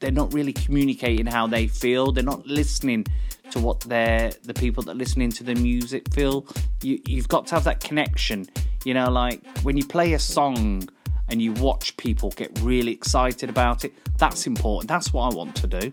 they're 0.00 0.10
not 0.10 0.32
really 0.34 0.52
communicating 0.52 1.26
how 1.26 1.46
they 1.46 1.66
feel. 1.66 2.12
They're 2.12 2.24
not 2.24 2.46
listening 2.46 3.06
to 3.50 3.60
what 3.60 3.80
they're 3.80 4.32
the 4.44 4.54
people 4.54 4.82
that 4.84 4.92
are 4.92 4.94
listening 4.96 5.30
to 5.32 5.44
the 5.44 5.54
music 5.54 6.12
feel. 6.12 6.46
You 6.82 7.00
you've 7.06 7.28
got 7.28 7.46
to 7.48 7.54
have 7.54 7.64
that 7.64 7.80
connection. 7.80 8.46
You 8.84 8.94
know, 8.94 9.10
like 9.10 9.44
when 9.58 9.76
you 9.76 9.86
play 9.86 10.14
a 10.14 10.18
song 10.18 10.88
and 11.28 11.40
you 11.40 11.52
watch 11.54 11.96
people 11.96 12.30
get 12.30 12.58
really 12.60 12.92
excited 12.92 13.48
about 13.48 13.84
it, 13.84 13.92
that's 14.18 14.46
important. 14.46 14.88
That's 14.88 15.12
what 15.12 15.32
I 15.32 15.36
want 15.36 15.56
to 15.56 15.66
do. 15.66 15.92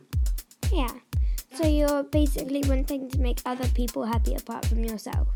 yeah. 0.71 0.91
So 1.53 1.67
you're 1.67 2.03
basically 2.03 2.63
wanting 2.67 3.09
to 3.09 3.19
make 3.19 3.41
other 3.45 3.67
people 3.69 4.05
happy 4.05 4.35
apart 4.35 4.65
from 4.65 4.83
yourself. 4.83 5.27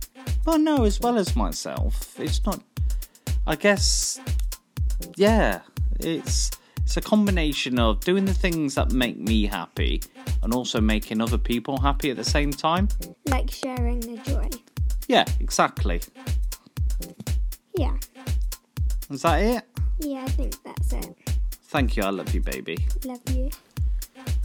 Well, 0.45 0.59
no, 0.59 0.83
as 0.83 0.99
well 0.99 1.17
as 1.17 1.35
myself. 1.35 2.19
It's 2.19 2.43
not. 2.45 2.61
I 3.45 3.55
guess. 3.55 4.21
Yeah, 5.15 5.61
it's 5.99 6.51
it's 6.83 6.97
a 6.97 7.01
combination 7.01 7.79
of 7.79 7.99
doing 8.01 8.25
the 8.25 8.33
things 8.33 8.75
that 8.75 8.91
make 8.91 9.17
me 9.17 9.45
happy 9.45 10.01
and 10.41 10.53
also 10.53 10.79
making 10.79 11.21
other 11.21 11.37
people 11.37 11.79
happy 11.79 12.11
at 12.11 12.17
the 12.17 12.23
same 12.23 12.51
time. 12.51 12.87
Like 13.27 13.49
sharing 13.49 13.99
the 13.99 14.17
joy. 14.17 14.49
Yeah, 15.07 15.25
exactly. 15.39 16.01
Yeah. 17.75 17.97
Is 19.09 19.21
that 19.23 19.41
it? 19.41 19.63
Yeah, 19.99 20.23
I 20.23 20.27
think 20.29 20.61
that's 20.63 20.93
it. 20.93 21.15
Thank 21.63 21.97
you. 21.97 22.03
I 22.03 22.09
love 22.09 22.33
you, 22.33 22.41
baby. 22.41 22.77
Love 23.05 23.21
you. 23.31 23.49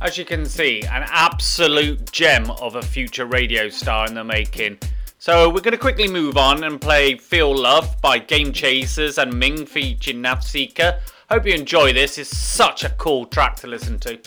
As 0.01 0.17
you 0.17 0.25
can 0.25 0.47
see, 0.47 0.83
an 0.83 1.05
absolute 1.09 2.13
gem 2.13 2.53
of 2.53 2.77
a 2.77 2.83
future 2.83 3.27
radio 3.27 3.69
star 3.69 4.07
in 4.07 4.15
the 4.15 4.23
making. 4.23 4.79
So 5.19 5.49
we're 5.49 5.61
going 5.61 5.73
to 5.73 5.79
quickly 5.79 6.07
move 6.07 6.37
on 6.37 6.63
and 6.63 6.81
play 6.81 7.17
Feel 7.17 7.53
Love 7.53 8.01
by 8.01 8.21
Game 8.21 8.53
Chasers 8.53 9.19
and 9.19 9.37
Ming 9.37 9.67
featuring 9.67 10.23
Navseeker. 10.23 11.01
Hope 11.29 11.47
you 11.47 11.55
enjoy 11.55 11.93
this. 11.93 12.17
It's 12.17 12.31
such 12.31 12.85
a 12.85 12.91
cool 12.91 13.27
track 13.27 13.57
to 13.57 13.67
listen 13.67 13.99
to. 13.99 14.21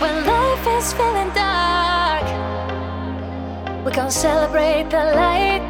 When 0.00 0.26
life 0.26 0.66
is 0.66 0.92
feeling 0.92 1.30
dark, 1.34 2.24
we 3.84 3.92
gon' 3.92 4.10
celebrate 4.10 4.90
the 4.90 5.04
light. 5.14 5.62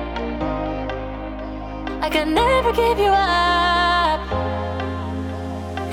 I 2.01 2.09
can 2.09 2.33
never 2.33 2.73
give 2.73 2.99
you 2.99 3.11
up. 3.11 3.78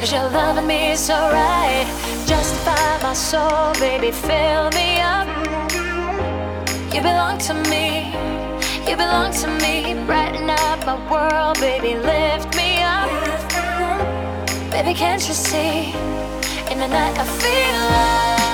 Cause 0.05 0.13
you're 0.13 0.29
loving 0.29 0.67
me 0.67 0.95
so 0.95 1.15
right. 1.15 1.87
Justify 2.27 3.01
my 3.01 3.13
soul, 3.13 3.73
baby, 3.79 4.11
fill 4.11 4.69
me 4.69 4.99
up. 5.01 5.27
You 6.93 7.01
belong 7.01 7.39
to 7.39 7.55
me, 7.71 8.13
you 8.87 8.95
belong 8.95 9.33
to 9.33 9.47
me. 9.47 9.95
Brighten 10.05 10.47
up 10.47 10.85
my 10.85 10.97
world, 11.09 11.59
baby, 11.59 11.95
lift 11.95 12.55
me 12.55 12.83
up. 12.83 13.09
Baby, 14.69 14.93
can't 14.93 15.27
you 15.27 15.33
see? 15.33 15.91
In 16.71 16.77
the 16.77 16.87
night 16.87 17.17
I 17.17 17.25
feel 17.25 17.79
love. 17.89 18.44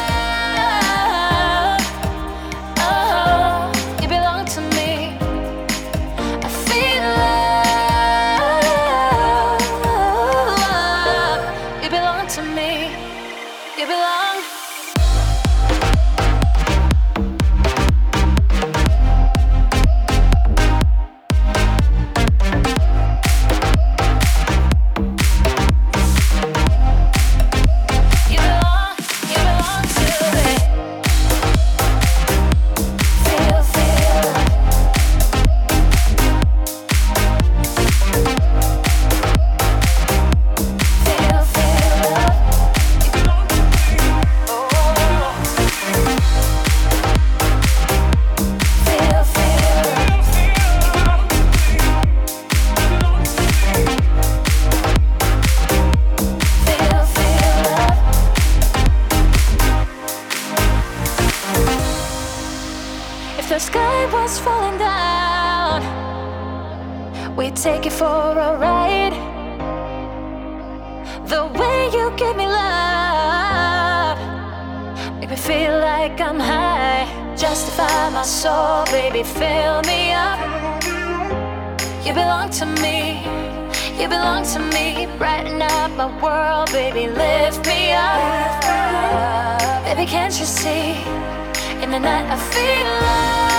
We'd 67.42 67.56
take 67.56 67.88
it 67.88 67.92
for 67.92 68.06
a 68.48 68.56
ride. 68.66 69.16
The 71.26 71.44
way 71.60 71.90
you 71.98 72.12
give 72.16 72.36
me 72.38 72.46
love, 72.46 74.20
make 75.20 75.32
me 75.32 75.36
feel 75.36 75.76
like 75.80 76.22
I'm 76.22 76.40
high. 76.40 77.08
Justify 77.36 78.10
my 78.12 78.22
soul, 78.22 78.86
baby, 78.98 79.24
fill 79.24 79.82
me 79.92 80.02
up. 80.28 80.40
You 82.06 82.14
belong 82.14 82.52
to 82.60 82.66
me, 82.84 83.00
you 84.00 84.08
belong 84.08 84.44
to 84.54 84.60
me. 84.76 85.08
Brighten 85.18 85.64
up 85.64 85.90
my 86.02 86.10
world, 86.22 86.72
baby, 86.72 87.08
lift 87.08 87.66
me 87.66 87.92
up. 87.94 88.62
Baby, 89.86 90.06
can't 90.06 90.36
you 90.40 90.46
see? 90.46 90.94
In 91.82 91.90
the 91.90 92.00
night, 92.00 92.28
I 92.36 92.38
feel 92.54 92.86
love. 93.02 93.51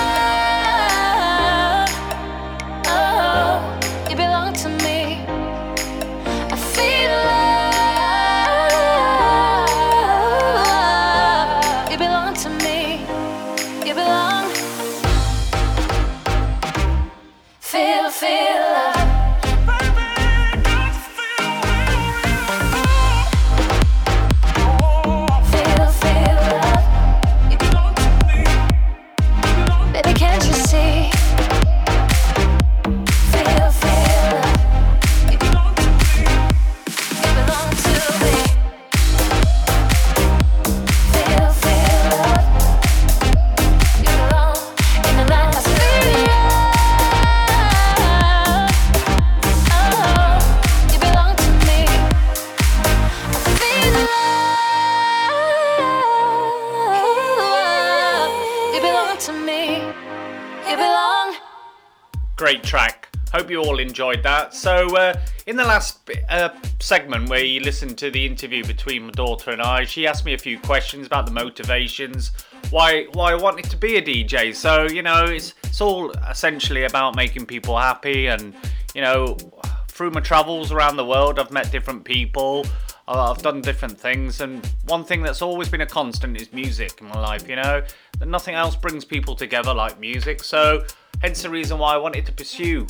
Enjoyed 63.93 64.23
that. 64.23 64.55
So, 64.55 64.97
uh, 64.97 65.13
in 65.45 65.55
the 65.55 65.63
last 65.63 65.99
uh, 66.27 66.49
segment 66.79 67.29
where 67.29 67.45
you 67.45 67.59
listened 67.59 67.95
to 67.99 68.09
the 68.09 68.25
interview 68.25 68.65
between 68.65 69.05
my 69.05 69.11
daughter 69.11 69.51
and 69.51 69.61
I, 69.61 69.85
she 69.85 70.07
asked 70.07 70.25
me 70.25 70.33
a 70.33 70.37
few 70.37 70.57
questions 70.57 71.05
about 71.05 71.27
the 71.27 71.31
motivations, 71.31 72.31
why 72.71 73.05
why 73.13 73.33
I 73.33 73.35
wanted 73.35 73.65
to 73.69 73.77
be 73.77 73.97
a 73.97 74.01
DJ. 74.01 74.55
So, 74.55 74.87
you 74.87 75.03
know, 75.03 75.25
it's 75.25 75.53
it's 75.65 75.79
all 75.79 76.09
essentially 76.27 76.85
about 76.85 77.15
making 77.15 77.45
people 77.45 77.77
happy, 77.77 78.25
and 78.25 78.55
you 78.95 79.01
know, 79.01 79.37
through 79.89 80.09
my 80.09 80.21
travels 80.21 80.71
around 80.71 80.97
the 80.97 81.05
world, 81.05 81.37
I've 81.37 81.51
met 81.51 81.71
different 81.71 82.03
people. 82.03 82.65
uh, 83.07 83.31
I've 83.31 83.43
done 83.43 83.61
different 83.61 83.99
things, 83.99 84.41
and 84.41 84.65
one 84.85 85.03
thing 85.03 85.21
that's 85.21 85.43
always 85.43 85.69
been 85.69 85.81
a 85.81 85.85
constant 85.85 86.41
is 86.41 86.51
music 86.51 86.99
in 86.99 87.09
my 87.09 87.19
life. 87.19 87.47
You 87.47 87.57
know, 87.57 87.83
that 88.17 88.27
nothing 88.27 88.55
else 88.55 88.75
brings 88.75 89.05
people 89.05 89.35
together 89.35 89.71
like 89.71 89.99
music. 89.99 90.43
So, 90.43 90.83
hence 91.21 91.43
the 91.43 91.51
reason 91.51 91.77
why 91.77 91.93
I 91.93 91.97
wanted 91.97 92.25
to 92.25 92.31
pursue 92.31 92.87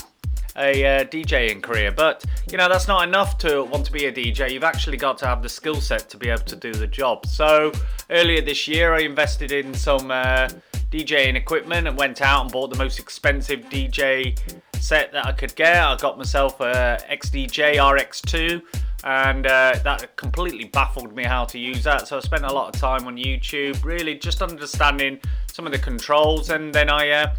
a 0.57 0.85
uh, 0.85 1.03
DJing 1.05 1.61
career. 1.61 1.91
But 1.91 2.25
you 2.51 2.57
know, 2.57 2.69
that's 2.69 2.87
not 2.87 3.07
enough 3.07 3.37
to 3.39 3.63
want 3.63 3.85
to 3.85 3.91
be 3.91 4.05
a 4.05 4.11
DJ. 4.11 4.51
You've 4.51 4.63
actually 4.63 4.97
got 4.97 5.17
to 5.19 5.27
have 5.27 5.41
the 5.41 5.49
skill 5.49 5.81
set 5.81 6.09
to 6.09 6.17
be 6.17 6.29
able 6.29 6.43
to 6.43 6.55
do 6.55 6.73
the 6.73 6.87
job. 6.87 7.25
So 7.25 7.71
earlier 8.09 8.41
this 8.41 8.67
year, 8.67 8.93
I 8.93 8.99
invested 8.99 9.51
in 9.51 9.73
some 9.73 10.11
uh, 10.11 10.49
DJing 10.91 11.35
equipment 11.35 11.87
and 11.87 11.97
went 11.97 12.21
out 12.21 12.43
and 12.43 12.51
bought 12.51 12.69
the 12.69 12.77
most 12.77 12.99
expensive 12.99 13.61
DJ 13.61 14.37
set 14.79 15.11
that 15.13 15.25
I 15.25 15.31
could 15.31 15.55
get. 15.55 15.81
I 15.81 15.95
got 15.97 16.17
myself 16.17 16.59
a 16.59 16.99
XDJ 17.09 17.77
RX2. 17.77 18.61
And 19.05 19.45
uh, 19.45 19.77
that 19.83 20.15
completely 20.15 20.65
baffled 20.65 21.13
me 21.13 21.23
how 21.23 21.43
to 21.45 21.59
use 21.59 21.83
that. 21.83 22.07
So 22.07 22.17
I 22.17 22.19
spent 22.21 22.45
a 22.45 22.53
lot 22.53 22.73
of 22.73 22.79
time 22.79 23.05
on 23.05 23.17
YouTube, 23.17 23.83
really 23.83 24.15
just 24.15 24.41
understanding 24.41 25.19
some 25.51 25.65
of 25.65 25.73
the 25.73 25.79
controls. 25.79 26.51
And 26.51 26.73
then 26.73 26.89
I 26.89 27.09
uh, 27.09 27.35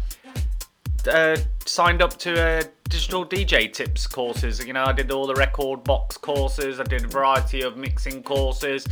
uh, 1.07 1.37
signed 1.65 2.01
up 2.01 2.17
to 2.17 2.41
uh, 2.41 2.63
digital 2.89 3.25
DJ 3.25 3.71
tips 3.71 4.07
courses. 4.07 4.65
You 4.65 4.73
know, 4.73 4.85
I 4.85 4.93
did 4.93 5.11
all 5.11 5.27
the 5.27 5.33
rekordbox 5.33 6.21
courses. 6.21 6.79
I 6.79 6.83
did 6.83 7.03
a 7.03 7.07
variety 7.07 7.61
of 7.61 7.77
mixing 7.77 8.23
courses. 8.23 8.87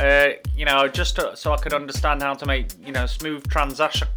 Uh, 0.00 0.30
you 0.56 0.64
know, 0.64 0.88
just 0.88 1.16
to, 1.16 1.36
so 1.36 1.52
I 1.52 1.56
could 1.56 1.72
understand 1.72 2.22
how 2.22 2.34
to 2.34 2.46
make 2.46 2.68
you 2.84 2.92
know 2.92 3.06
smooth 3.06 3.48
transaction 3.48 4.08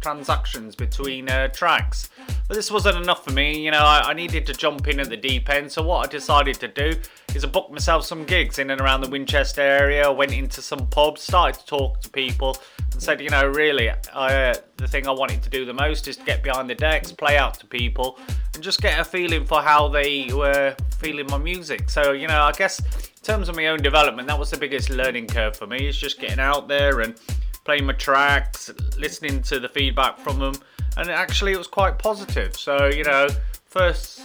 transactions 0.00 0.74
between 0.74 1.28
uh, 1.28 1.48
tracks. 1.48 2.10
But 2.46 2.54
this 2.54 2.70
wasn't 2.70 2.96
enough 2.96 3.24
for 3.24 3.32
me. 3.32 3.58
You 3.64 3.70
know, 3.70 3.82
I, 3.82 4.10
I 4.10 4.12
needed 4.14 4.46
to 4.46 4.52
jump 4.52 4.88
in 4.88 5.00
at 5.00 5.08
the 5.08 5.16
deep 5.16 5.48
end. 5.50 5.70
So 5.70 5.82
what 5.82 6.06
I 6.06 6.10
decided 6.10 6.56
to 6.60 6.68
do 6.68 6.94
is 7.34 7.44
I 7.44 7.48
booked 7.48 7.72
myself 7.72 8.04
some 8.04 8.24
gigs 8.24 8.58
in 8.58 8.70
and 8.70 8.80
around 8.80 9.02
the 9.02 9.10
Winchester 9.10 9.60
area. 9.60 10.10
Went 10.10 10.32
into 10.32 10.62
some 10.62 10.86
pubs, 10.86 11.22
started 11.22 11.60
to 11.60 11.66
talk 11.66 12.00
to 12.00 12.10
people, 12.10 12.56
and 12.92 13.02
said, 13.02 13.20
you 13.20 13.30
know, 13.30 13.46
really, 13.46 13.90
uh, 13.90 14.54
the 14.76 14.88
thing 14.88 15.06
I 15.06 15.10
wanted 15.10 15.42
to 15.42 15.50
do 15.50 15.64
the 15.64 15.74
most 15.74 16.08
is 16.08 16.16
to 16.16 16.24
get 16.24 16.42
behind 16.42 16.70
the 16.70 16.74
decks, 16.74 17.12
play 17.12 17.36
out 17.36 17.58
to 17.60 17.66
people, 17.66 18.18
and 18.54 18.62
just 18.62 18.80
get 18.80 18.98
a 18.98 19.04
feeling 19.04 19.44
for 19.44 19.60
how 19.60 19.88
they 19.88 20.30
were 20.32 20.74
feeling 20.98 21.26
my 21.26 21.38
music. 21.38 21.90
So, 21.90 22.12
you 22.12 22.28
know, 22.28 22.42
I 22.42 22.52
guess 22.52 22.80
in 22.80 23.22
terms 23.22 23.48
of 23.48 23.56
my 23.56 23.66
own 23.66 23.82
development, 23.82 24.26
that 24.28 24.38
was 24.38 24.50
the 24.50 24.56
biggest 24.56 24.90
learning 24.90 25.26
curve 25.26 25.56
for 25.56 25.66
me. 25.66 25.86
Is 25.86 25.98
just 25.98 26.18
getting 26.18 26.40
out 26.40 26.66
there 26.66 27.00
and 27.00 27.20
playing 27.68 27.84
my 27.84 27.92
tracks, 27.92 28.70
listening 28.96 29.42
to 29.42 29.60
the 29.60 29.68
feedback 29.68 30.18
from 30.18 30.38
them, 30.38 30.54
and 30.96 31.10
actually 31.10 31.52
it 31.52 31.58
was 31.58 31.66
quite 31.66 31.98
positive. 31.98 32.56
So, 32.56 32.86
you 32.86 33.04
know, 33.04 33.28
first 33.66 34.22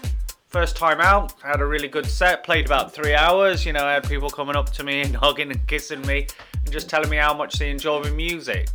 first 0.48 0.78
time 0.78 1.02
out, 1.02 1.34
had 1.42 1.60
a 1.60 1.66
really 1.66 1.90
good 1.90 2.06
set, 2.06 2.46
played 2.46 2.66
about 2.66 2.94
three 2.94 3.14
hours. 3.14 3.66
You 3.66 3.74
know, 3.74 3.84
I 3.84 3.96
had 3.96 4.08
people 4.08 4.30
coming 4.30 4.56
up 4.56 4.70
to 4.72 4.86
me 4.86 5.02
and 5.02 5.14
hugging 5.24 5.52
and 5.52 5.68
kissing 5.68 6.02
me 6.04 6.26
and 6.54 6.72
just 6.72 6.88
telling 6.90 7.10
me 7.10 7.18
how 7.18 7.34
much 7.34 7.60
they 7.60 7.70
enjoy 7.70 8.02
my 8.04 8.12
music. 8.12 8.70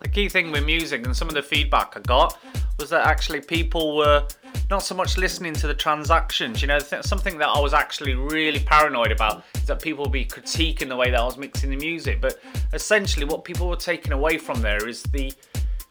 The 0.00 0.08
key 0.08 0.28
thing 0.28 0.50
with 0.50 0.64
music 0.64 1.06
and 1.06 1.16
some 1.16 1.28
of 1.28 1.34
the 1.34 1.42
feedback 1.42 1.96
I 1.96 2.00
got 2.00 2.36
was 2.80 2.90
that 2.90 3.06
actually 3.06 3.42
people 3.42 3.96
were 3.96 4.26
not 4.70 4.82
so 4.82 4.94
much 4.94 5.16
listening 5.16 5.52
to 5.54 5.66
the 5.66 5.74
transactions. 5.74 6.62
You 6.62 6.68
know, 6.68 6.78
th- 6.78 7.04
something 7.04 7.38
that 7.38 7.48
I 7.48 7.60
was 7.60 7.74
actually 7.74 8.14
really 8.14 8.60
paranoid 8.60 9.12
about 9.12 9.44
is 9.54 9.66
that 9.66 9.80
people 9.80 10.04
would 10.04 10.12
be 10.12 10.24
critiquing 10.24 10.88
the 10.88 10.96
way 10.96 11.10
that 11.10 11.20
I 11.20 11.24
was 11.24 11.36
mixing 11.36 11.70
the 11.70 11.76
music. 11.76 12.20
But 12.20 12.40
essentially, 12.72 13.24
what 13.24 13.44
people 13.44 13.68
were 13.68 13.76
taking 13.76 14.12
away 14.12 14.38
from 14.38 14.62
there 14.62 14.88
is 14.88 15.02
the 15.04 15.32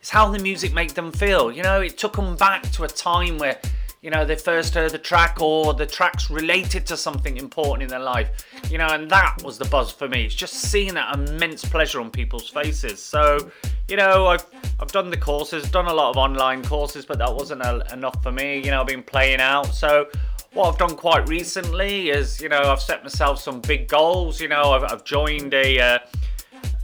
is 0.02 0.10
how 0.10 0.30
the 0.30 0.40
music 0.40 0.74
made 0.74 0.92
them 0.92 1.12
feel. 1.12 1.52
You 1.52 1.64
know, 1.64 1.82
it 1.82 1.98
took 1.98 2.16
them 2.16 2.36
back 2.36 2.64
to 2.74 2.84
a 2.84 2.88
time 2.88 3.38
where 3.38 3.60
you 4.04 4.10
know 4.10 4.26
they 4.26 4.36
first 4.36 4.74
heard 4.74 4.92
the 4.92 4.98
track 4.98 5.42
or 5.42 5.74
the 5.74 5.86
tracks 5.86 6.30
related 6.30 6.86
to 6.88 6.98
something 6.98 7.38
important 7.38 7.84
in 7.84 7.88
their 7.88 8.00
life. 8.00 8.46
You 8.70 8.78
know, 8.78 8.88
and 8.88 9.10
that 9.10 9.42
was 9.44 9.58
the 9.58 9.66
buzz 9.66 9.92
for 9.92 10.10
me. 10.10 10.26
It's 10.26 10.36
just 10.36 10.56
seeing 10.56 10.94
that 10.96 11.16
immense 11.16 11.64
pleasure 11.64 12.02
on 12.02 12.12
people's 12.12 12.50
faces. 12.50 13.02
So, 13.02 13.50
you 13.88 13.96
know, 13.96 14.28
I've 14.28 14.46
I've 14.80 14.92
done 14.92 15.10
the 15.10 15.18
courses, 15.18 15.72
done 15.72 15.88
a 15.88 15.94
lot 15.94 16.10
of 16.10 16.18
online 16.18 16.64
courses, 16.64 17.06
but 17.06 17.18
that 17.20 17.34
wasn't 17.34 17.62
a, 17.62 17.88
enough 17.94 18.22
for 18.22 18.34
me. 18.34 18.58
You 18.58 18.72
know, 18.72 18.82
I've 18.82 18.88
been 18.88 19.04
playing 19.04 19.40
out. 19.40 19.68
So, 19.68 20.08
what 20.54 20.68
I've 20.68 20.78
done 20.78 20.98
quite 20.98 21.30
recently 21.30 22.10
is, 22.10 22.42
you 22.42 22.50
know, 22.50 22.62
I've 22.62 22.82
set 22.82 23.04
myself 23.04 23.40
some 23.40 23.62
big 23.62 23.88
goals. 23.88 24.42
You 24.42 24.50
know, 24.50 24.72
I've, 24.74 24.84
I've 24.84 25.04
joined 25.06 25.54
a, 25.54 25.80
uh, 25.80 26.00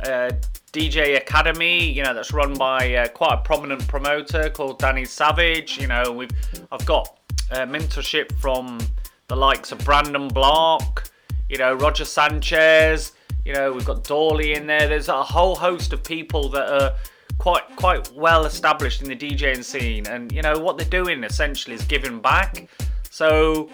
a 0.06 0.32
DJ 0.70 1.18
Academy. 1.18 1.92
You 1.92 2.04
know, 2.04 2.14
that's 2.14 2.34
run 2.34 2.54
by 2.54 2.96
uh, 2.96 3.08
quite 3.10 3.34
a 3.34 3.42
prominent 3.42 3.88
promoter 3.88 4.50
called 4.50 4.80
Danny 4.80 5.06
Savage. 5.06 5.80
You 5.80 5.88
know, 5.88 6.12
we've 6.12 6.32
I've 6.72 6.86
got 6.86 7.20
uh, 7.52 7.66
mentorship 7.66 8.32
from 8.40 8.80
the 9.28 9.36
likes 9.36 9.72
of 9.72 9.84
Brandon 9.86 10.28
Block. 10.28 11.12
You 11.50 11.58
know, 11.58 11.74
Roger 11.74 12.06
Sanchez. 12.06 13.14
You 13.46 13.54
know, 13.54 13.72
we've 13.72 13.86
got 13.86 14.04
Dawley 14.04 14.54
in 14.54 14.68
there. 14.68 14.88
There's 14.88 15.08
a 15.08 15.24
whole 15.24 15.56
host 15.56 15.94
of 15.94 16.04
people 16.04 16.50
that 16.50 16.70
are 16.70 16.96
quite 17.38 17.64
quite 17.76 18.12
well 18.14 18.46
established 18.46 19.02
in 19.02 19.08
the 19.08 19.16
DJing 19.16 19.64
scene, 19.64 20.06
and 20.08 20.32
you 20.32 20.42
know 20.42 20.60
what 20.60 20.78
they're 20.78 20.90
doing 20.90 21.24
essentially 21.24 21.76
is 21.76 21.84
giving 21.86 22.20
back. 22.20 22.68
So 23.10 23.70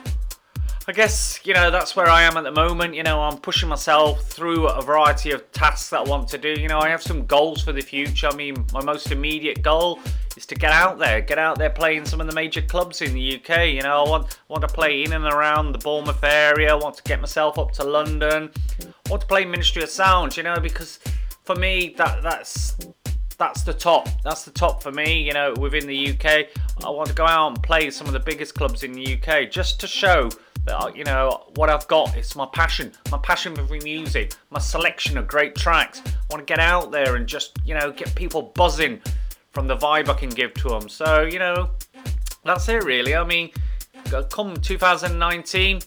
I 0.87 0.91
guess 0.91 1.39
you 1.43 1.55
know 1.55 1.71
that's 1.71 1.95
where 1.95 2.07
I 2.07 2.21
am 2.21 2.37
at 2.37 2.43
the 2.43 2.51
moment. 2.51 2.93
You 2.93 3.01
know, 3.01 3.19
I'm 3.19 3.37
pushing 3.37 3.67
myself 3.67 4.23
through 4.27 4.67
a 4.67 4.83
variety 4.83 5.31
of 5.31 5.51
tasks 5.51 5.89
that 5.89 6.01
I 6.01 6.03
want 6.03 6.27
to 6.27 6.37
do. 6.37 6.49
You 6.49 6.67
know, 6.67 6.77
I 6.77 6.89
have 6.89 7.01
some 7.01 7.25
goals 7.25 7.63
for 7.63 7.71
the 7.71 7.81
future. 7.81 8.27
I 8.27 8.35
mean, 8.35 8.63
my 8.71 8.83
most 8.83 9.11
immediate 9.11 9.63
goal 9.63 9.99
is 10.37 10.45
to 10.45 10.53
get 10.53 10.71
out 10.71 10.99
there, 10.99 11.21
get 11.21 11.39
out 11.39 11.57
there 11.57 11.71
playing 11.71 12.05
some 12.05 12.21
of 12.21 12.27
the 12.27 12.33
major 12.33 12.61
clubs 12.61 13.01
in 13.01 13.15
the 13.15 13.35
UK. 13.35 13.69
You 13.69 13.81
know, 13.81 14.03
I 14.03 14.07
want 14.07 14.39
want 14.47 14.61
to 14.61 14.67
play 14.67 15.03
in 15.03 15.13
and 15.13 15.25
around 15.25 15.71
the 15.71 15.79
Bournemouth 15.79 16.23
area. 16.23 16.71
I 16.71 16.75
want 16.75 16.97
to 16.97 17.03
get 17.03 17.19
myself 17.19 17.57
up 17.57 17.71
to 17.73 17.83
London. 17.83 18.51
I 18.81 19.09
want 19.09 19.21
to 19.21 19.27
play 19.27 19.43
Ministry 19.43 19.81
of 19.81 19.89
Sound. 19.89 20.37
You 20.37 20.43
know, 20.43 20.59
because 20.59 20.99
for 21.45 21.55
me 21.55 21.95
that 21.97 22.21
that's 22.21 22.77
that's 23.39 23.63
the 23.63 23.73
top. 23.73 24.07
That's 24.23 24.43
the 24.43 24.51
top 24.51 24.83
for 24.83 24.91
me. 24.91 25.23
You 25.23 25.33
know, 25.33 25.51
within 25.59 25.87
the 25.87 26.11
UK, 26.11 26.47
I 26.85 26.89
want 26.91 27.09
to 27.09 27.15
go 27.15 27.25
out 27.25 27.47
and 27.47 27.63
play 27.63 27.89
some 27.89 28.05
of 28.05 28.13
the 28.13 28.19
biggest 28.19 28.53
clubs 28.53 28.83
in 28.83 28.93
the 28.93 29.17
UK 29.17 29.49
just 29.49 29.79
to 29.79 29.87
show 29.87 30.29
you 30.95 31.03
know 31.03 31.43
what 31.55 31.69
I've 31.69 31.87
got. 31.87 32.15
It's 32.17 32.35
my 32.35 32.47
passion, 32.47 32.91
my 33.11 33.17
passion 33.19 33.55
for 33.55 33.63
music, 33.83 34.33
my 34.49 34.59
selection 34.59 35.17
of 35.17 35.27
great 35.27 35.55
tracks. 35.55 36.01
I 36.05 36.11
want 36.29 36.45
to 36.45 36.51
get 36.51 36.59
out 36.59 36.91
there 36.91 37.15
and 37.15 37.27
just 37.27 37.57
you 37.65 37.73
know 37.73 37.91
get 37.91 38.13
people 38.15 38.41
buzzing 38.55 39.01
from 39.51 39.67
the 39.67 39.77
vibe 39.77 40.09
I 40.09 40.13
can 40.13 40.29
give 40.29 40.53
to 40.55 40.69
them. 40.69 40.89
So 40.89 41.21
you 41.23 41.39
know, 41.39 41.69
that's 42.43 42.67
it 42.69 42.83
really. 42.83 43.15
I 43.15 43.23
mean, 43.23 43.51
come 44.29 44.55
2019 44.55 45.81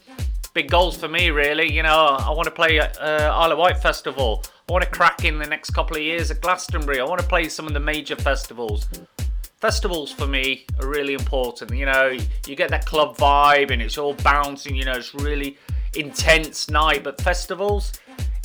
big 0.55 0.71
goals 0.71 0.97
for 0.97 1.09
me, 1.09 1.31
really. 1.31 1.73
You 1.73 1.83
know, 1.83 2.17
I 2.19 2.31
want 2.31 2.47
to 2.47 2.51
play 2.51 2.81
at 2.81 3.01
uh, 3.01 3.33
Isle 3.33 3.53
of 3.53 3.59
Wight 3.59 3.79
Festival. 3.79 4.45
I 4.69 4.73
want 4.73 4.85
to 4.85 4.91
crack 4.91 5.25
in 5.25 5.39
the 5.39 5.47
next 5.47 5.71
couple 5.71 5.97
of 5.97 6.03
years 6.03 6.31
at 6.31 6.41
Glastonbury. 6.41 7.01
I 7.01 7.05
want 7.05 7.21
to 7.21 7.27
play 7.27 7.49
some 7.49 7.67
of 7.67 7.75
the 7.75 7.81
major 7.81 8.17
festivals. 8.17 8.89
Festivals 9.61 10.13
for 10.13 10.27
me 10.27 10.65
are 10.81 10.89
really 10.89 11.15
important. 11.15 11.73
You 11.73 11.87
know, 11.87 12.17
you 12.47 12.55
get 12.55 12.71
that 12.71 12.87
club 12.87 13.17
vibe 13.17 13.73
and 13.73 13.83
it's 13.83 13.99
all 13.99 14.15
bouncing. 14.15 14.77
You 14.77 14.85
know, 14.85 14.93
it's 14.93 15.15
really 15.15 15.59
intense 15.97 16.71
night. 16.71 17.03
But 17.03 17.21
festivals, 17.21 17.93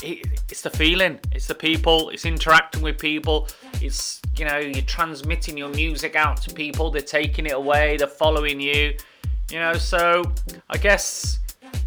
it, 0.02 0.26
it's 0.50 0.62
the 0.62 0.72
feeling, 0.72 1.20
it's 1.32 1.46
the 1.46 1.54
people, 1.54 2.10
it's 2.10 2.26
interacting 2.26 2.82
with 2.82 2.98
people. 2.98 3.48
It's 3.80 4.22
you 4.38 4.46
know, 4.46 4.58
you're 4.58 4.86
transmitting 4.86 5.56
your 5.56 5.70
music 5.70 6.16
out 6.16 6.42
to 6.42 6.54
people. 6.54 6.90
They're 6.90 7.04
taking 7.04 7.46
it 7.46 7.54
away. 7.54 7.98
They're 7.98 8.08
following 8.08 8.60
you. 8.60 8.98
You 9.52 9.60
know, 9.60 9.74
so 9.74 10.24
I 10.72 10.78
guess 10.78 11.40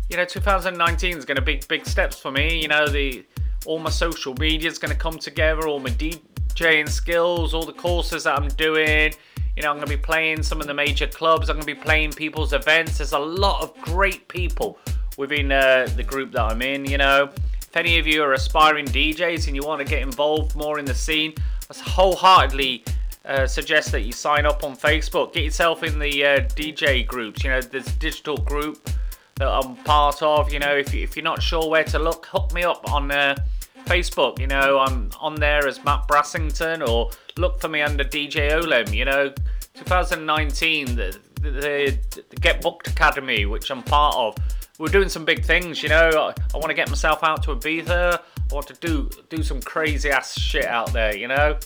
you 0.08 0.16
know 0.16 0.24
2019 0.24 1.18
is 1.18 1.24
going 1.24 1.36
to 1.36 1.42
be 1.42 1.60
big 1.68 1.84
steps 1.84 2.20
for 2.20 2.30
me. 2.30 2.62
You 2.62 2.68
know, 2.68 2.86
the 2.86 3.24
all 3.64 3.80
my 3.80 3.90
social 3.90 4.34
media 4.38 4.70
is 4.70 4.78
going 4.78 4.92
to 4.92 4.98
come 4.98 5.18
together, 5.18 5.66
all 5.66 5.80
my 5.80 5.90
DJing 6.56 6.88
skills, 6.88 7.52
all 7.52 7.64
the 7.64 7.72
courses 7.72 8.24
that 8.24 8.38
I'm 8.38 8.48
doing. 8.48 9.12
You 9.56 9.62
know, 9.62 9.70
I'm 9.70 9.76
going 9.76 9.86
to 9.86 9.96
be 9.96 10.02
playing 10.02 10.42
some 10.42 10.60
of 10.60 10.66
the 10.66 10.74
major 10.74 11.06
clubs. 11.06 11.48
I'm 11.48 11.56
going 11.56 11.66
to 11.66 11.74
be 11.74 11.80
playing 11.80 12.12
people's 12.12 12.52
events. 12.52 12.98
There's 12.98 13.12
a 13.12 13.18
lot 13.18 13.62
of 13.62 13.76
great 13.82 14.26
people 14.28 14.78
within 15.16 15.52
uh, 15.52 15.88
the 15.96 16.02
group 16.02 16.32
that 16.32 16.42
I'm 16.42 16.62
in. 16.62 16.84
You 16.84 16.98
know, 16.98 17.30
if 17.60 17.76
any 17.76 17.98
of 17.98 18.06
you 18.06 18.22
are 18.22 18.32
aspiring 18.32 18.86
DJs 18.86 19.46
and 19.46 19.56
you 19.56 19.62
want 19.62 19.80
to 19.80 19.86
get 19.86 20.02
involved 20.02 20.56
more 20.56 20.78
in 20.78 20.84
the 20.84 20.94
scene, 20.94 21.34
I 21.70 21.78
wholeheartedly 21.78 22.84
uh, 23.24 23.46
suggest 23.46 23.92
that 23.92 24.02
you 24.02 24.12
sign 24.12 24.46
up 24.46 24.64
on 24.64 24.76
Facebook. 24.76 25.32
Get 25.32 25.44
yourself 25.44 25.82
in 25.82 25.98
the 25.98 26.24
uh, 26.24 26.40
DJ 26.48 27.06
groups. 27.06 27.44
You 27.44 27.50
know, 27.50 27.60
there's 27.60 27.88
a 27.88 27.98
digital 27.98 28.36
group 28.36 28.88
that 29.36 29.48
I'm 29.48 29.76
part 29.76 30.22
of. 30.22 30.52
You 30.52 30.58
know, 30.58 30.74
if, 30.74 30.94
you, 30.94 31.02
if 31.02 31.16
you're 31.16 31.24
not 31.24 31.42
sure 31.42 31.68
where 31.68 31.84
to 31.84 31.98
look, 31.98 32.26
hook 32.26 32.52
me 32.54 32.62
up 32.62 32.90
on 32.92 33.10
uh, 33.10 33.36
Facebook. 33.86 34.38
You 34.38 34.46
know, 34.46 34.78
I'm 34.78 35.10
on 35.20 35.36
there 35.36 35.66
as 35.66 35.82
Matt 35.84 36.06
Brassington, 36.08 36.86
or 36.86 37.10
look 37.36 37.60
for 37.60 37.68
me 37.68 37.82
under 37.82 38.04
DJ 38.04 38.50
Olem. 38.50 38.92
You 38.92 39.04
know, 39.04 39.32
2019, 39.74 40.96
the, 40.96 41.18
the, 41.40 41.50
the, 41.50 42.36
Get 42.40 42.60
Booked 42.60 42.88
Academy, 42.88 43.46
which 43.46 43.70
I'm 43.70 43.82
part 43.82 44.14
of. 44.16 44.36
We're 44.78 44.88
doing 44.88 45.08
some 45.08 45.24
big 45.24 45.44
things, 45.44 45.82
you 45.82 45.88
know. 45.88 46.10
I, 46.10 46.34
I 46.54 46.58
want 46.58 46.68
to 46.68 46.74
get 46.74 46.88
myself 46.88 47.24
out 47.24 47.42
to 47.44 47.54
Ibiza. 47.54 48.20
I 48.50 48.54
want 48.54 48.66
to 48.68 48.74
do 48.74 49.08
do 49.28 49.42
some 49.42 49.60
crazy 49.62 50.10
ass 50.10 50.38
shit 50.38 50.66
out 50.66 50.92
there, 50.92 51.16
you 51.16 51.28
know. 51.28 51.58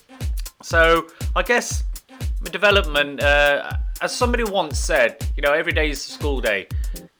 So 0.62 1.06
I 1.35 1.42
guess 1.42 1.85
my 2.40 2.50
development, 2.50 3.22
uh, 3.22 3.72
as 4.00 4.12
somebody 4.12 4.44
once 4.44 4.78
said, 4.78 5.16
you 5.36 5.42
know, 5.42 5.52
every 5.52 5.72
day 5.72 5.90
is 5.90 6.06
a 6.06 6.10
school 6.10 6.40
day. 6.40 6.66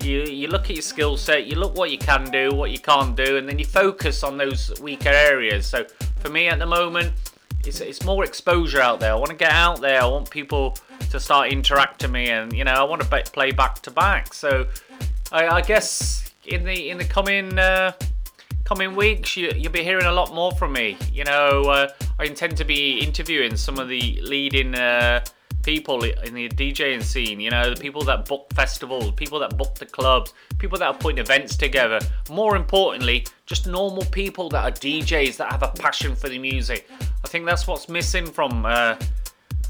You 0.03 0.23
you 0.23 0.49
look 0.49 0.65
at 0.65 0.71
your 0.71 0.83
skill 0.83 1.17
set, 1.17 1.47
you 1.47 1.57
look 1.57 1.77
what 1.77 1.91
you 1.91 1.99
can 1.99 2.31
do, 2.31 2.51
what 2.55 2.71
you 2.71 2.79
can't 2.79 3.15
do, 3.17 3.37
and 3.37 3.49
then 3.49 3.59
you 3.59 3.67
focus 3.67 4.23
on 4.23 4.39
those 4.39 4.73
weaker 4.81 5.11
areas. 5.11 5.67
So 5.67 5.85
for 6.21 6.31
me 6.31 6.49
at 6.49 6.59
the 6.59 6.67
moment, 6.67 7.13
it's 7.65 7.81
it's 7.81 8.05
more 8.05 8.25
exposure 8.25 8.81
out 8.81 9.01
there. 9.01 9.13
I 9.13 9.17
want 9.17 9.31
to 9.31 9.37
get 9.37 9.53
out 9.53 9.81
there. 9.81 10.01
I 10.01 10.07
want 10.07 10.31
people 10.31 10.77
to 11.11 11.21
start 11.21 11.53
interacting 11.53 12.13
me, 12.13 12.31
and 12.31 12.53
you 12.53 12.65
know, 12.65 12.73
I 12.73 12.83
want 12.85 13.03
to 13.03 13.23
play 13.33 13.53
back 13.53 13.81
to 13.83 13.91
back. 13.91 14.33
So 14.33 14.67
I, 15.33 15.49
I 15.49 15.61
guess 15.61 16.33
in 16.47 16.65
the 16.65 16.91
in 16.91 16.99
the 16.99 17.05
coming. 17.05 17.59
Uh, 17.59 17.93
coming 18.65 18.95
weeks, 18.95 19.37
you, 19.37 19.51
will 19.65 19.71
be 19.71 19.83
hearing 19.83 20.07
a 20.07 20.13
lot 20.13 20.33
more 20.33 20.53
from 20.53 20.73
me. 20.73 20.97
You 21.13 21.25
know, 21.25 21.63
uh, 21.63 21.89
I 22.21 22.25
intend 22.27 22.57
to 22.59 22.65
be 22.65 23.01
interviewing 23.01 23.57
some 23.57 23.81
of 23.81 23.89
the 23.89 24.21
leading 24.23 24.77
uh, 24.77 25.25
people 25.63 26.03
in 26.05 26.35
the 26.35 26.49
DJing 26.49 27.03
scene. 27.03 27.41
You 27.41 27.51
know, 27.51 27.75
the 27.75 27.81
people 27.81 28.03
that 28.05 28.27
book 28.27 28.47
festivals, 28.55 29.13
people 29.13 29.39
that 29.41 29.57
book 29.57 29.75
the 29.75 29.87
clubs, 29.87 30.33
people 30.59 30.79
that 30.79 30.87
are 30.87 30.95
putting 30.95 31.19
events 31.19 31.57
together. 31.57 31.99
More 32.31 32.57
importantly, 32.57 33.27
just 33.47 33.67
normal 33.67 34.05
people 34.07 34.49
that 34.51 34.65
are 34.65 34.73
DJs 34.73 35.37
that 35.37 35.53
have 35.53 35.63
a 35.63 35.69
passion 35.69 36.15
for 36.15 36.29
the 36.29 36.39
music. 36.39 36.89
I 37.25 37.29
think 37.29 37.47
that's 37.47 37.67
what's 37.67 37.89
missing 37.89 38.27
from 38.27 38.65
uh, 38.65 38.97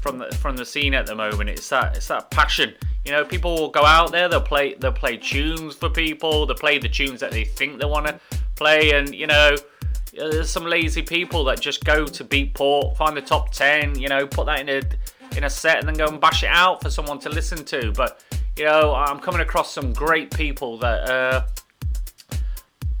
from 0.01 0.19
the 0.19 0.35
from 0.35 0.57
the 0.57 0.65
scene 0.65 0.93
at 0.93 1.05
the 1.05 1.15
moment. 1.15 1.49
It's 1.49 1.69
that 1.69 1.97
it's 1.97 2.07
that 2.07 2.31
passion. 2.31 2.73
You 3.05 3.11
know, 3.11 3.25
people 3.25 3.55
will 3.55 3.69
go 3.69 3.85
out 3.85 4.11
there. 4.11 4.29
They'll 4.29 4.41
play 4.41 4.75
they'll 4.75 4.91
play 4.91 5.17
tunes 5.17 5.75
for 5.75 5.89
people. 5.89 6.45
They'll 6.45 6.55
play 6.55 6.77
the 6.77 6.89
tunes 6.89 7.19
that 7.19 7.31
they 7.31 7.43
think 7.43 7.79
they 7.79 7.85
want 7.85 8.07
to 8.07 8.19
play, 8.55 8.91
and 8.91 9.13
you 9.13 9.27
know, 9.27 9.55
there's 10.13 10.49
some 10.49 10.65
lazy 10.65 11.01
people 11.01 11.43
that 11.45 11.59
just 11.59 11.83
go 11.83 12.05
to 12.05 12.23
Beatport, 12.23 12.97
find 12.97 13.17
the 13.17 13.21
top 13.21 13.51
ten, 13.51 13.97
you 13.97 14.07
know, 14.07 14.27
put 14.27 14.45
that 14.45 14.59
in 14.59 14.69
a 14.69 14.81
in 15.35 15.43
a 15.43 15.49
set, 15.49 15.79
and 15.79 15.87
then 15.87 15.95
go 15.95 16.07
and 16.07 16.19
bash 16.19 16.43
it 16.43 16.49
out 16.49 16.81
for 16.81 16.89
someone 16.89 17.19
to 17.19 17.29
listen 17.29 17.63
to. 17.65 17.91
But 17.91 18.23
you 18.57 18.65
know, 18.65 18.93
I'm 18.93 19.19
coming 19.19 19.41
across 19.41 19.73
some 19.73 19.93
great 19.93 20.35
people 20.35 20.77
that 20.79 21.09
uh, 21.09 21.45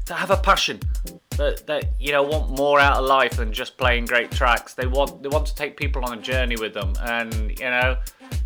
that 0.05 0.15
have 0.15 0.31
a 0.31 0.37
passion 0.37 0.79
that, 1.37 1.65
that 1.67 1.85
you 1.99 2.11
know 2.11 2.23
want 2.23 2.49
more 2.49 2.79
out 2.79 2.97
of 2.97 3.05
life 3.05 3.37
than 3.37 3.51
just 3.51 3.77
playing 3.77 4.05
great 4.05 4.31
tracks. 4.31 4.73
They 4.73 4.87
want 4.87 5.23
they 5.23 5.29
want 5.29 5.45
to 5.47 5.55
take 5.55 5.77
people 5.77 6.03
on 6.05 6.19
a 6.19 6.21
journey 6.21 6.55
with 6.57 6.73
them, 6.73 6.93
and 7.01 7.33
you 7.59 7.65
know, 7.65 7.97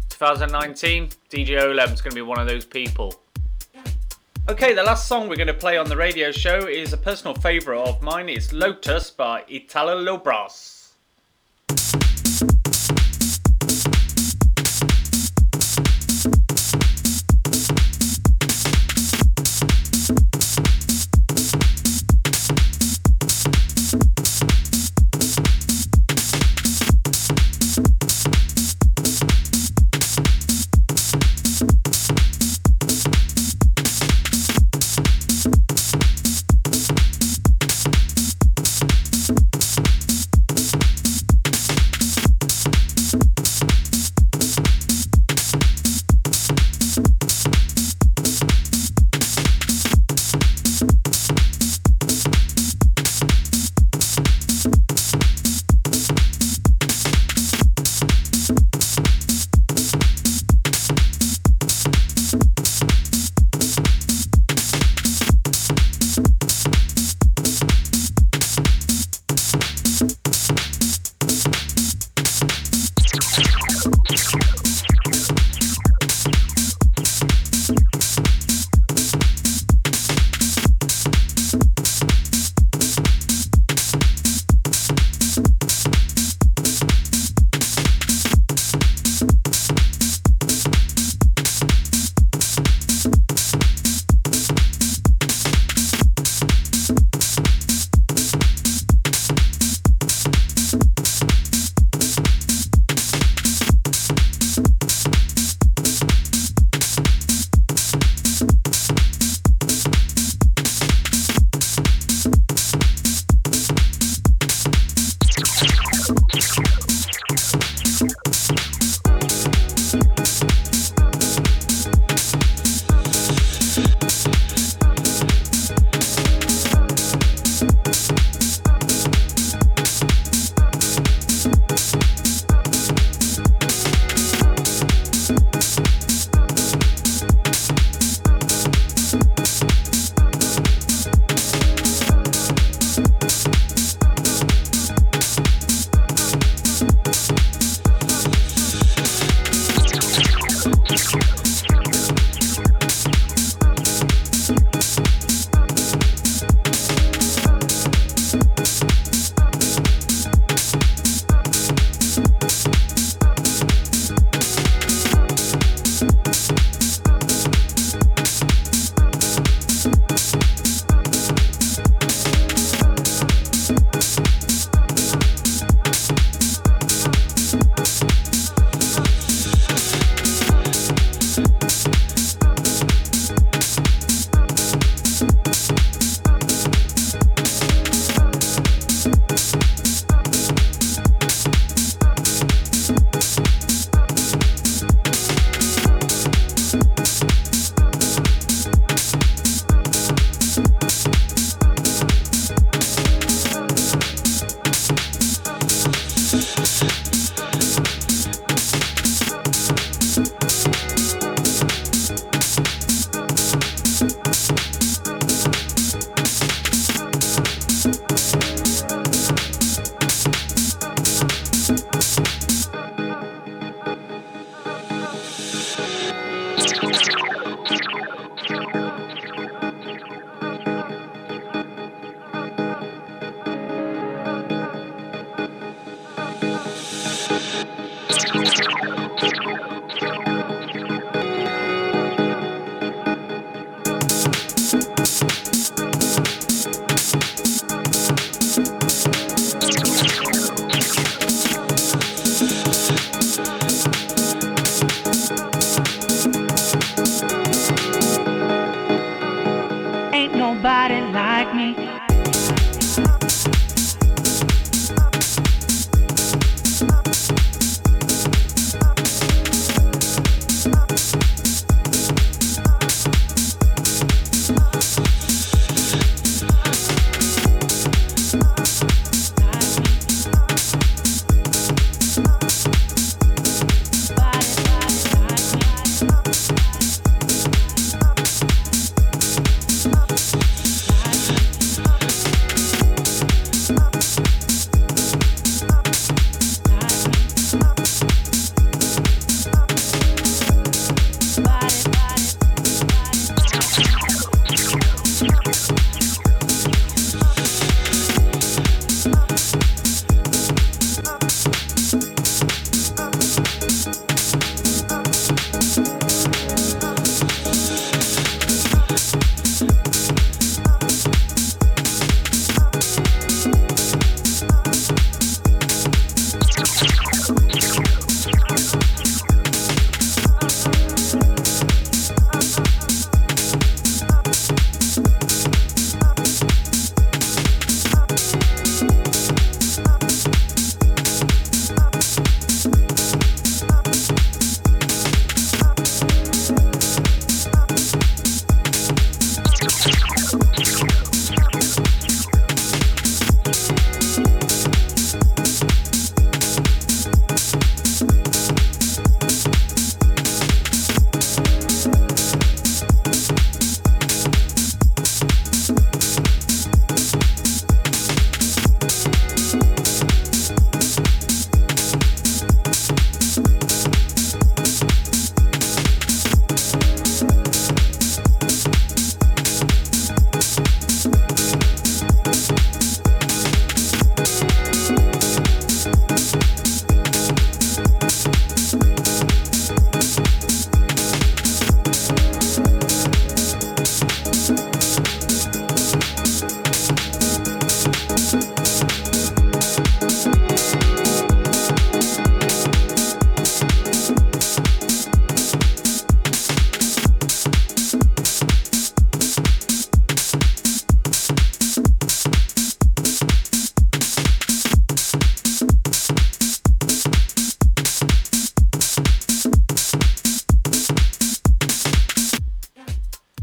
2019, 0.10 1.10
DJ 1.30 1.62
Olem's 1.62 2.02
going 2.02 2.12
to 2.12 2.15
be 2.15 2.21
one 2.21 2.39
of 2.39 2.48
those 2.48 2.65
people. 2.65 3.21
Okay, 4.48 4.76
the 4.76 4.84
last 4.84 5.08
song 5.08 5.28
we're 5.28 5.36
going 5.36 5.48
to 5.48 5.56
play 5.56 5.76
on 5.76 5.89
the 5.89 5.98
radio 5.98 6.32
show 6.32 6.67
is 6.67 6.93
a 6.93 6.98
personal 6.98 7.34
favourite 7.34 7.82
of 7.82 8.04
mine. 8.04 8.30
It's 8.30 8.54
Lotus 8.54 9.10
by 9.10 9.43
Italo 9.48 10.00
Lobras. 10.00 10.76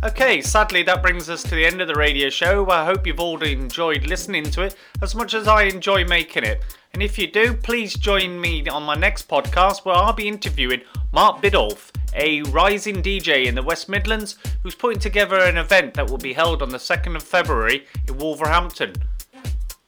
Okay, 0.05 0.41
sadly, 0.41 0.83
that 0.83 1.01
brings 1.01 1.31
us 1.31 1.45
to 1.45 1.55
the 1.55 1.65
end 1.65 1.81
of 1.81 1.87
the 1.87 1.95
radio 1.95 2.29
show. 2.29 2.69
I 2.69 2.85
hope 2.85 3.07
you've 3.07 3.21
all 3.21 3.41
enjoyed 3.41 4.05
listening 4.05 4.43
to 4.51 4.63
it 4.63 4.75
as 5.01 5.15
much 5.15 5.33
as 5.33 5.47
I 5.47 5.63
enjoy 5.63 6.05
making 6.05 6.43
it. 6.43 6.61
And 6.93 7.01
if 7.01 7.17
you 7.17 7.31
do, 7.31 7.55
please 7.55 7.95
join 7.95 8.41
me 8.41 8.67
on 8.67 8.83
my 8.83 8.97
next 8.97 9.29
podcast 9.29 9.85
where 9.85 9.95
I'll 9.95 10.13
be 10.13 10.27
interviewing 10.27 10.81
Mark 11.13 11.41
Biddulph, 11.41 11.91
a 12.15 12.43
rising 12.51 13.01
DJ 13.01 13.47
in 13.47 13.55
the 13.55 13.63
West 13.63 13.89
Midlands 13.89 14.39
who's 14.65 14.75
putting 14.75 14.99
together 14.99 15.39
an 15.39 15.57
event 15.57 15.95
that 15.95 16.11
will 16.11 16.19
be 16.19 16.33
held 16.33 16.63
on 16.63 16.71
the 16.71 16.79
2nd 16.79 17.15
of 17.15 17.23
February 17.23 17.87
in 18.09 18.19
Wolverhampton. 18.19 18.95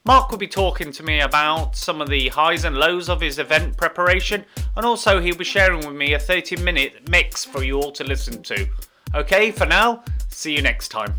Mark 0.04 0.30
will 0.30 0.38
be 0.38 0.46
talking 0.46 0.92
to 0.92 1.02
me 1.02 1.22
about 1.22 1.74
some 1.74 2.00
of 2.00 2.08
the 2.08 2.28
highs 2.28 2.62
and 2.62 2.76
lows 2.76 3.08
of 3.08 3.20
his 3.20 3.40
event 3.40 3.76
preparation, 3.76 4.44
and 4.76 4.86
also 4.86 5.20
he'll 5.20 5.34
be 5.34 5.42
sharing 5.42 5.84
with 5.84 5.96
me 5.96 6.12
a 6.12 6.20
30 6.20 6.54
minute 6.58 7.08
mix 7.08 7.44
for 7.44 7.64
you 7.64 7.80
all 7.80 7.90
to 7.90 8.04
listen 8.04 8.44
to. 8.44 8.68
Okay, 9.14 9.52
for 9.52 9.64
now, 9.64 10.02
see 10.28 10.56
you 10.56 10.60
next 10.60 10.88
time. 10.88 11.14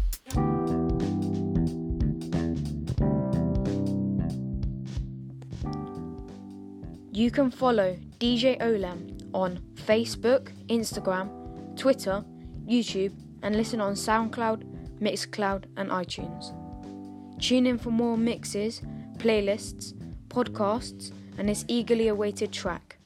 You 7.13 7.31
can 7.31 7.49
follow 7.51 7.95
DJ 8.19 8.59
Olem 8.59 9.17
on 9.33 9.59
Facebook, 9.75 10.49
Instagram, 10.67 11.29
Twitter, 11.77 12.25
YouTube, 12.67 13.13
and 13.41 13.55
listen 13.55 13.79
on 13.79 13.93
SoundCloud, 13.93 14.99
Mixcloud, 14.99 15.63
and 15.77 15.89
iTunes. 15.89 16.51
Tune 17.39 17.65
in 17.65 17.77
for 17.77 17.91
more 17.91 18.17
mixes, 18.17 18.81
playlists, 19.19 19.93
podcasts, 20.27 21.13
and 21.37 21.47
this 21.47 21.63
eagerly 21.69 22.09
awaited 22.09 22.51
track. 22.51 22.97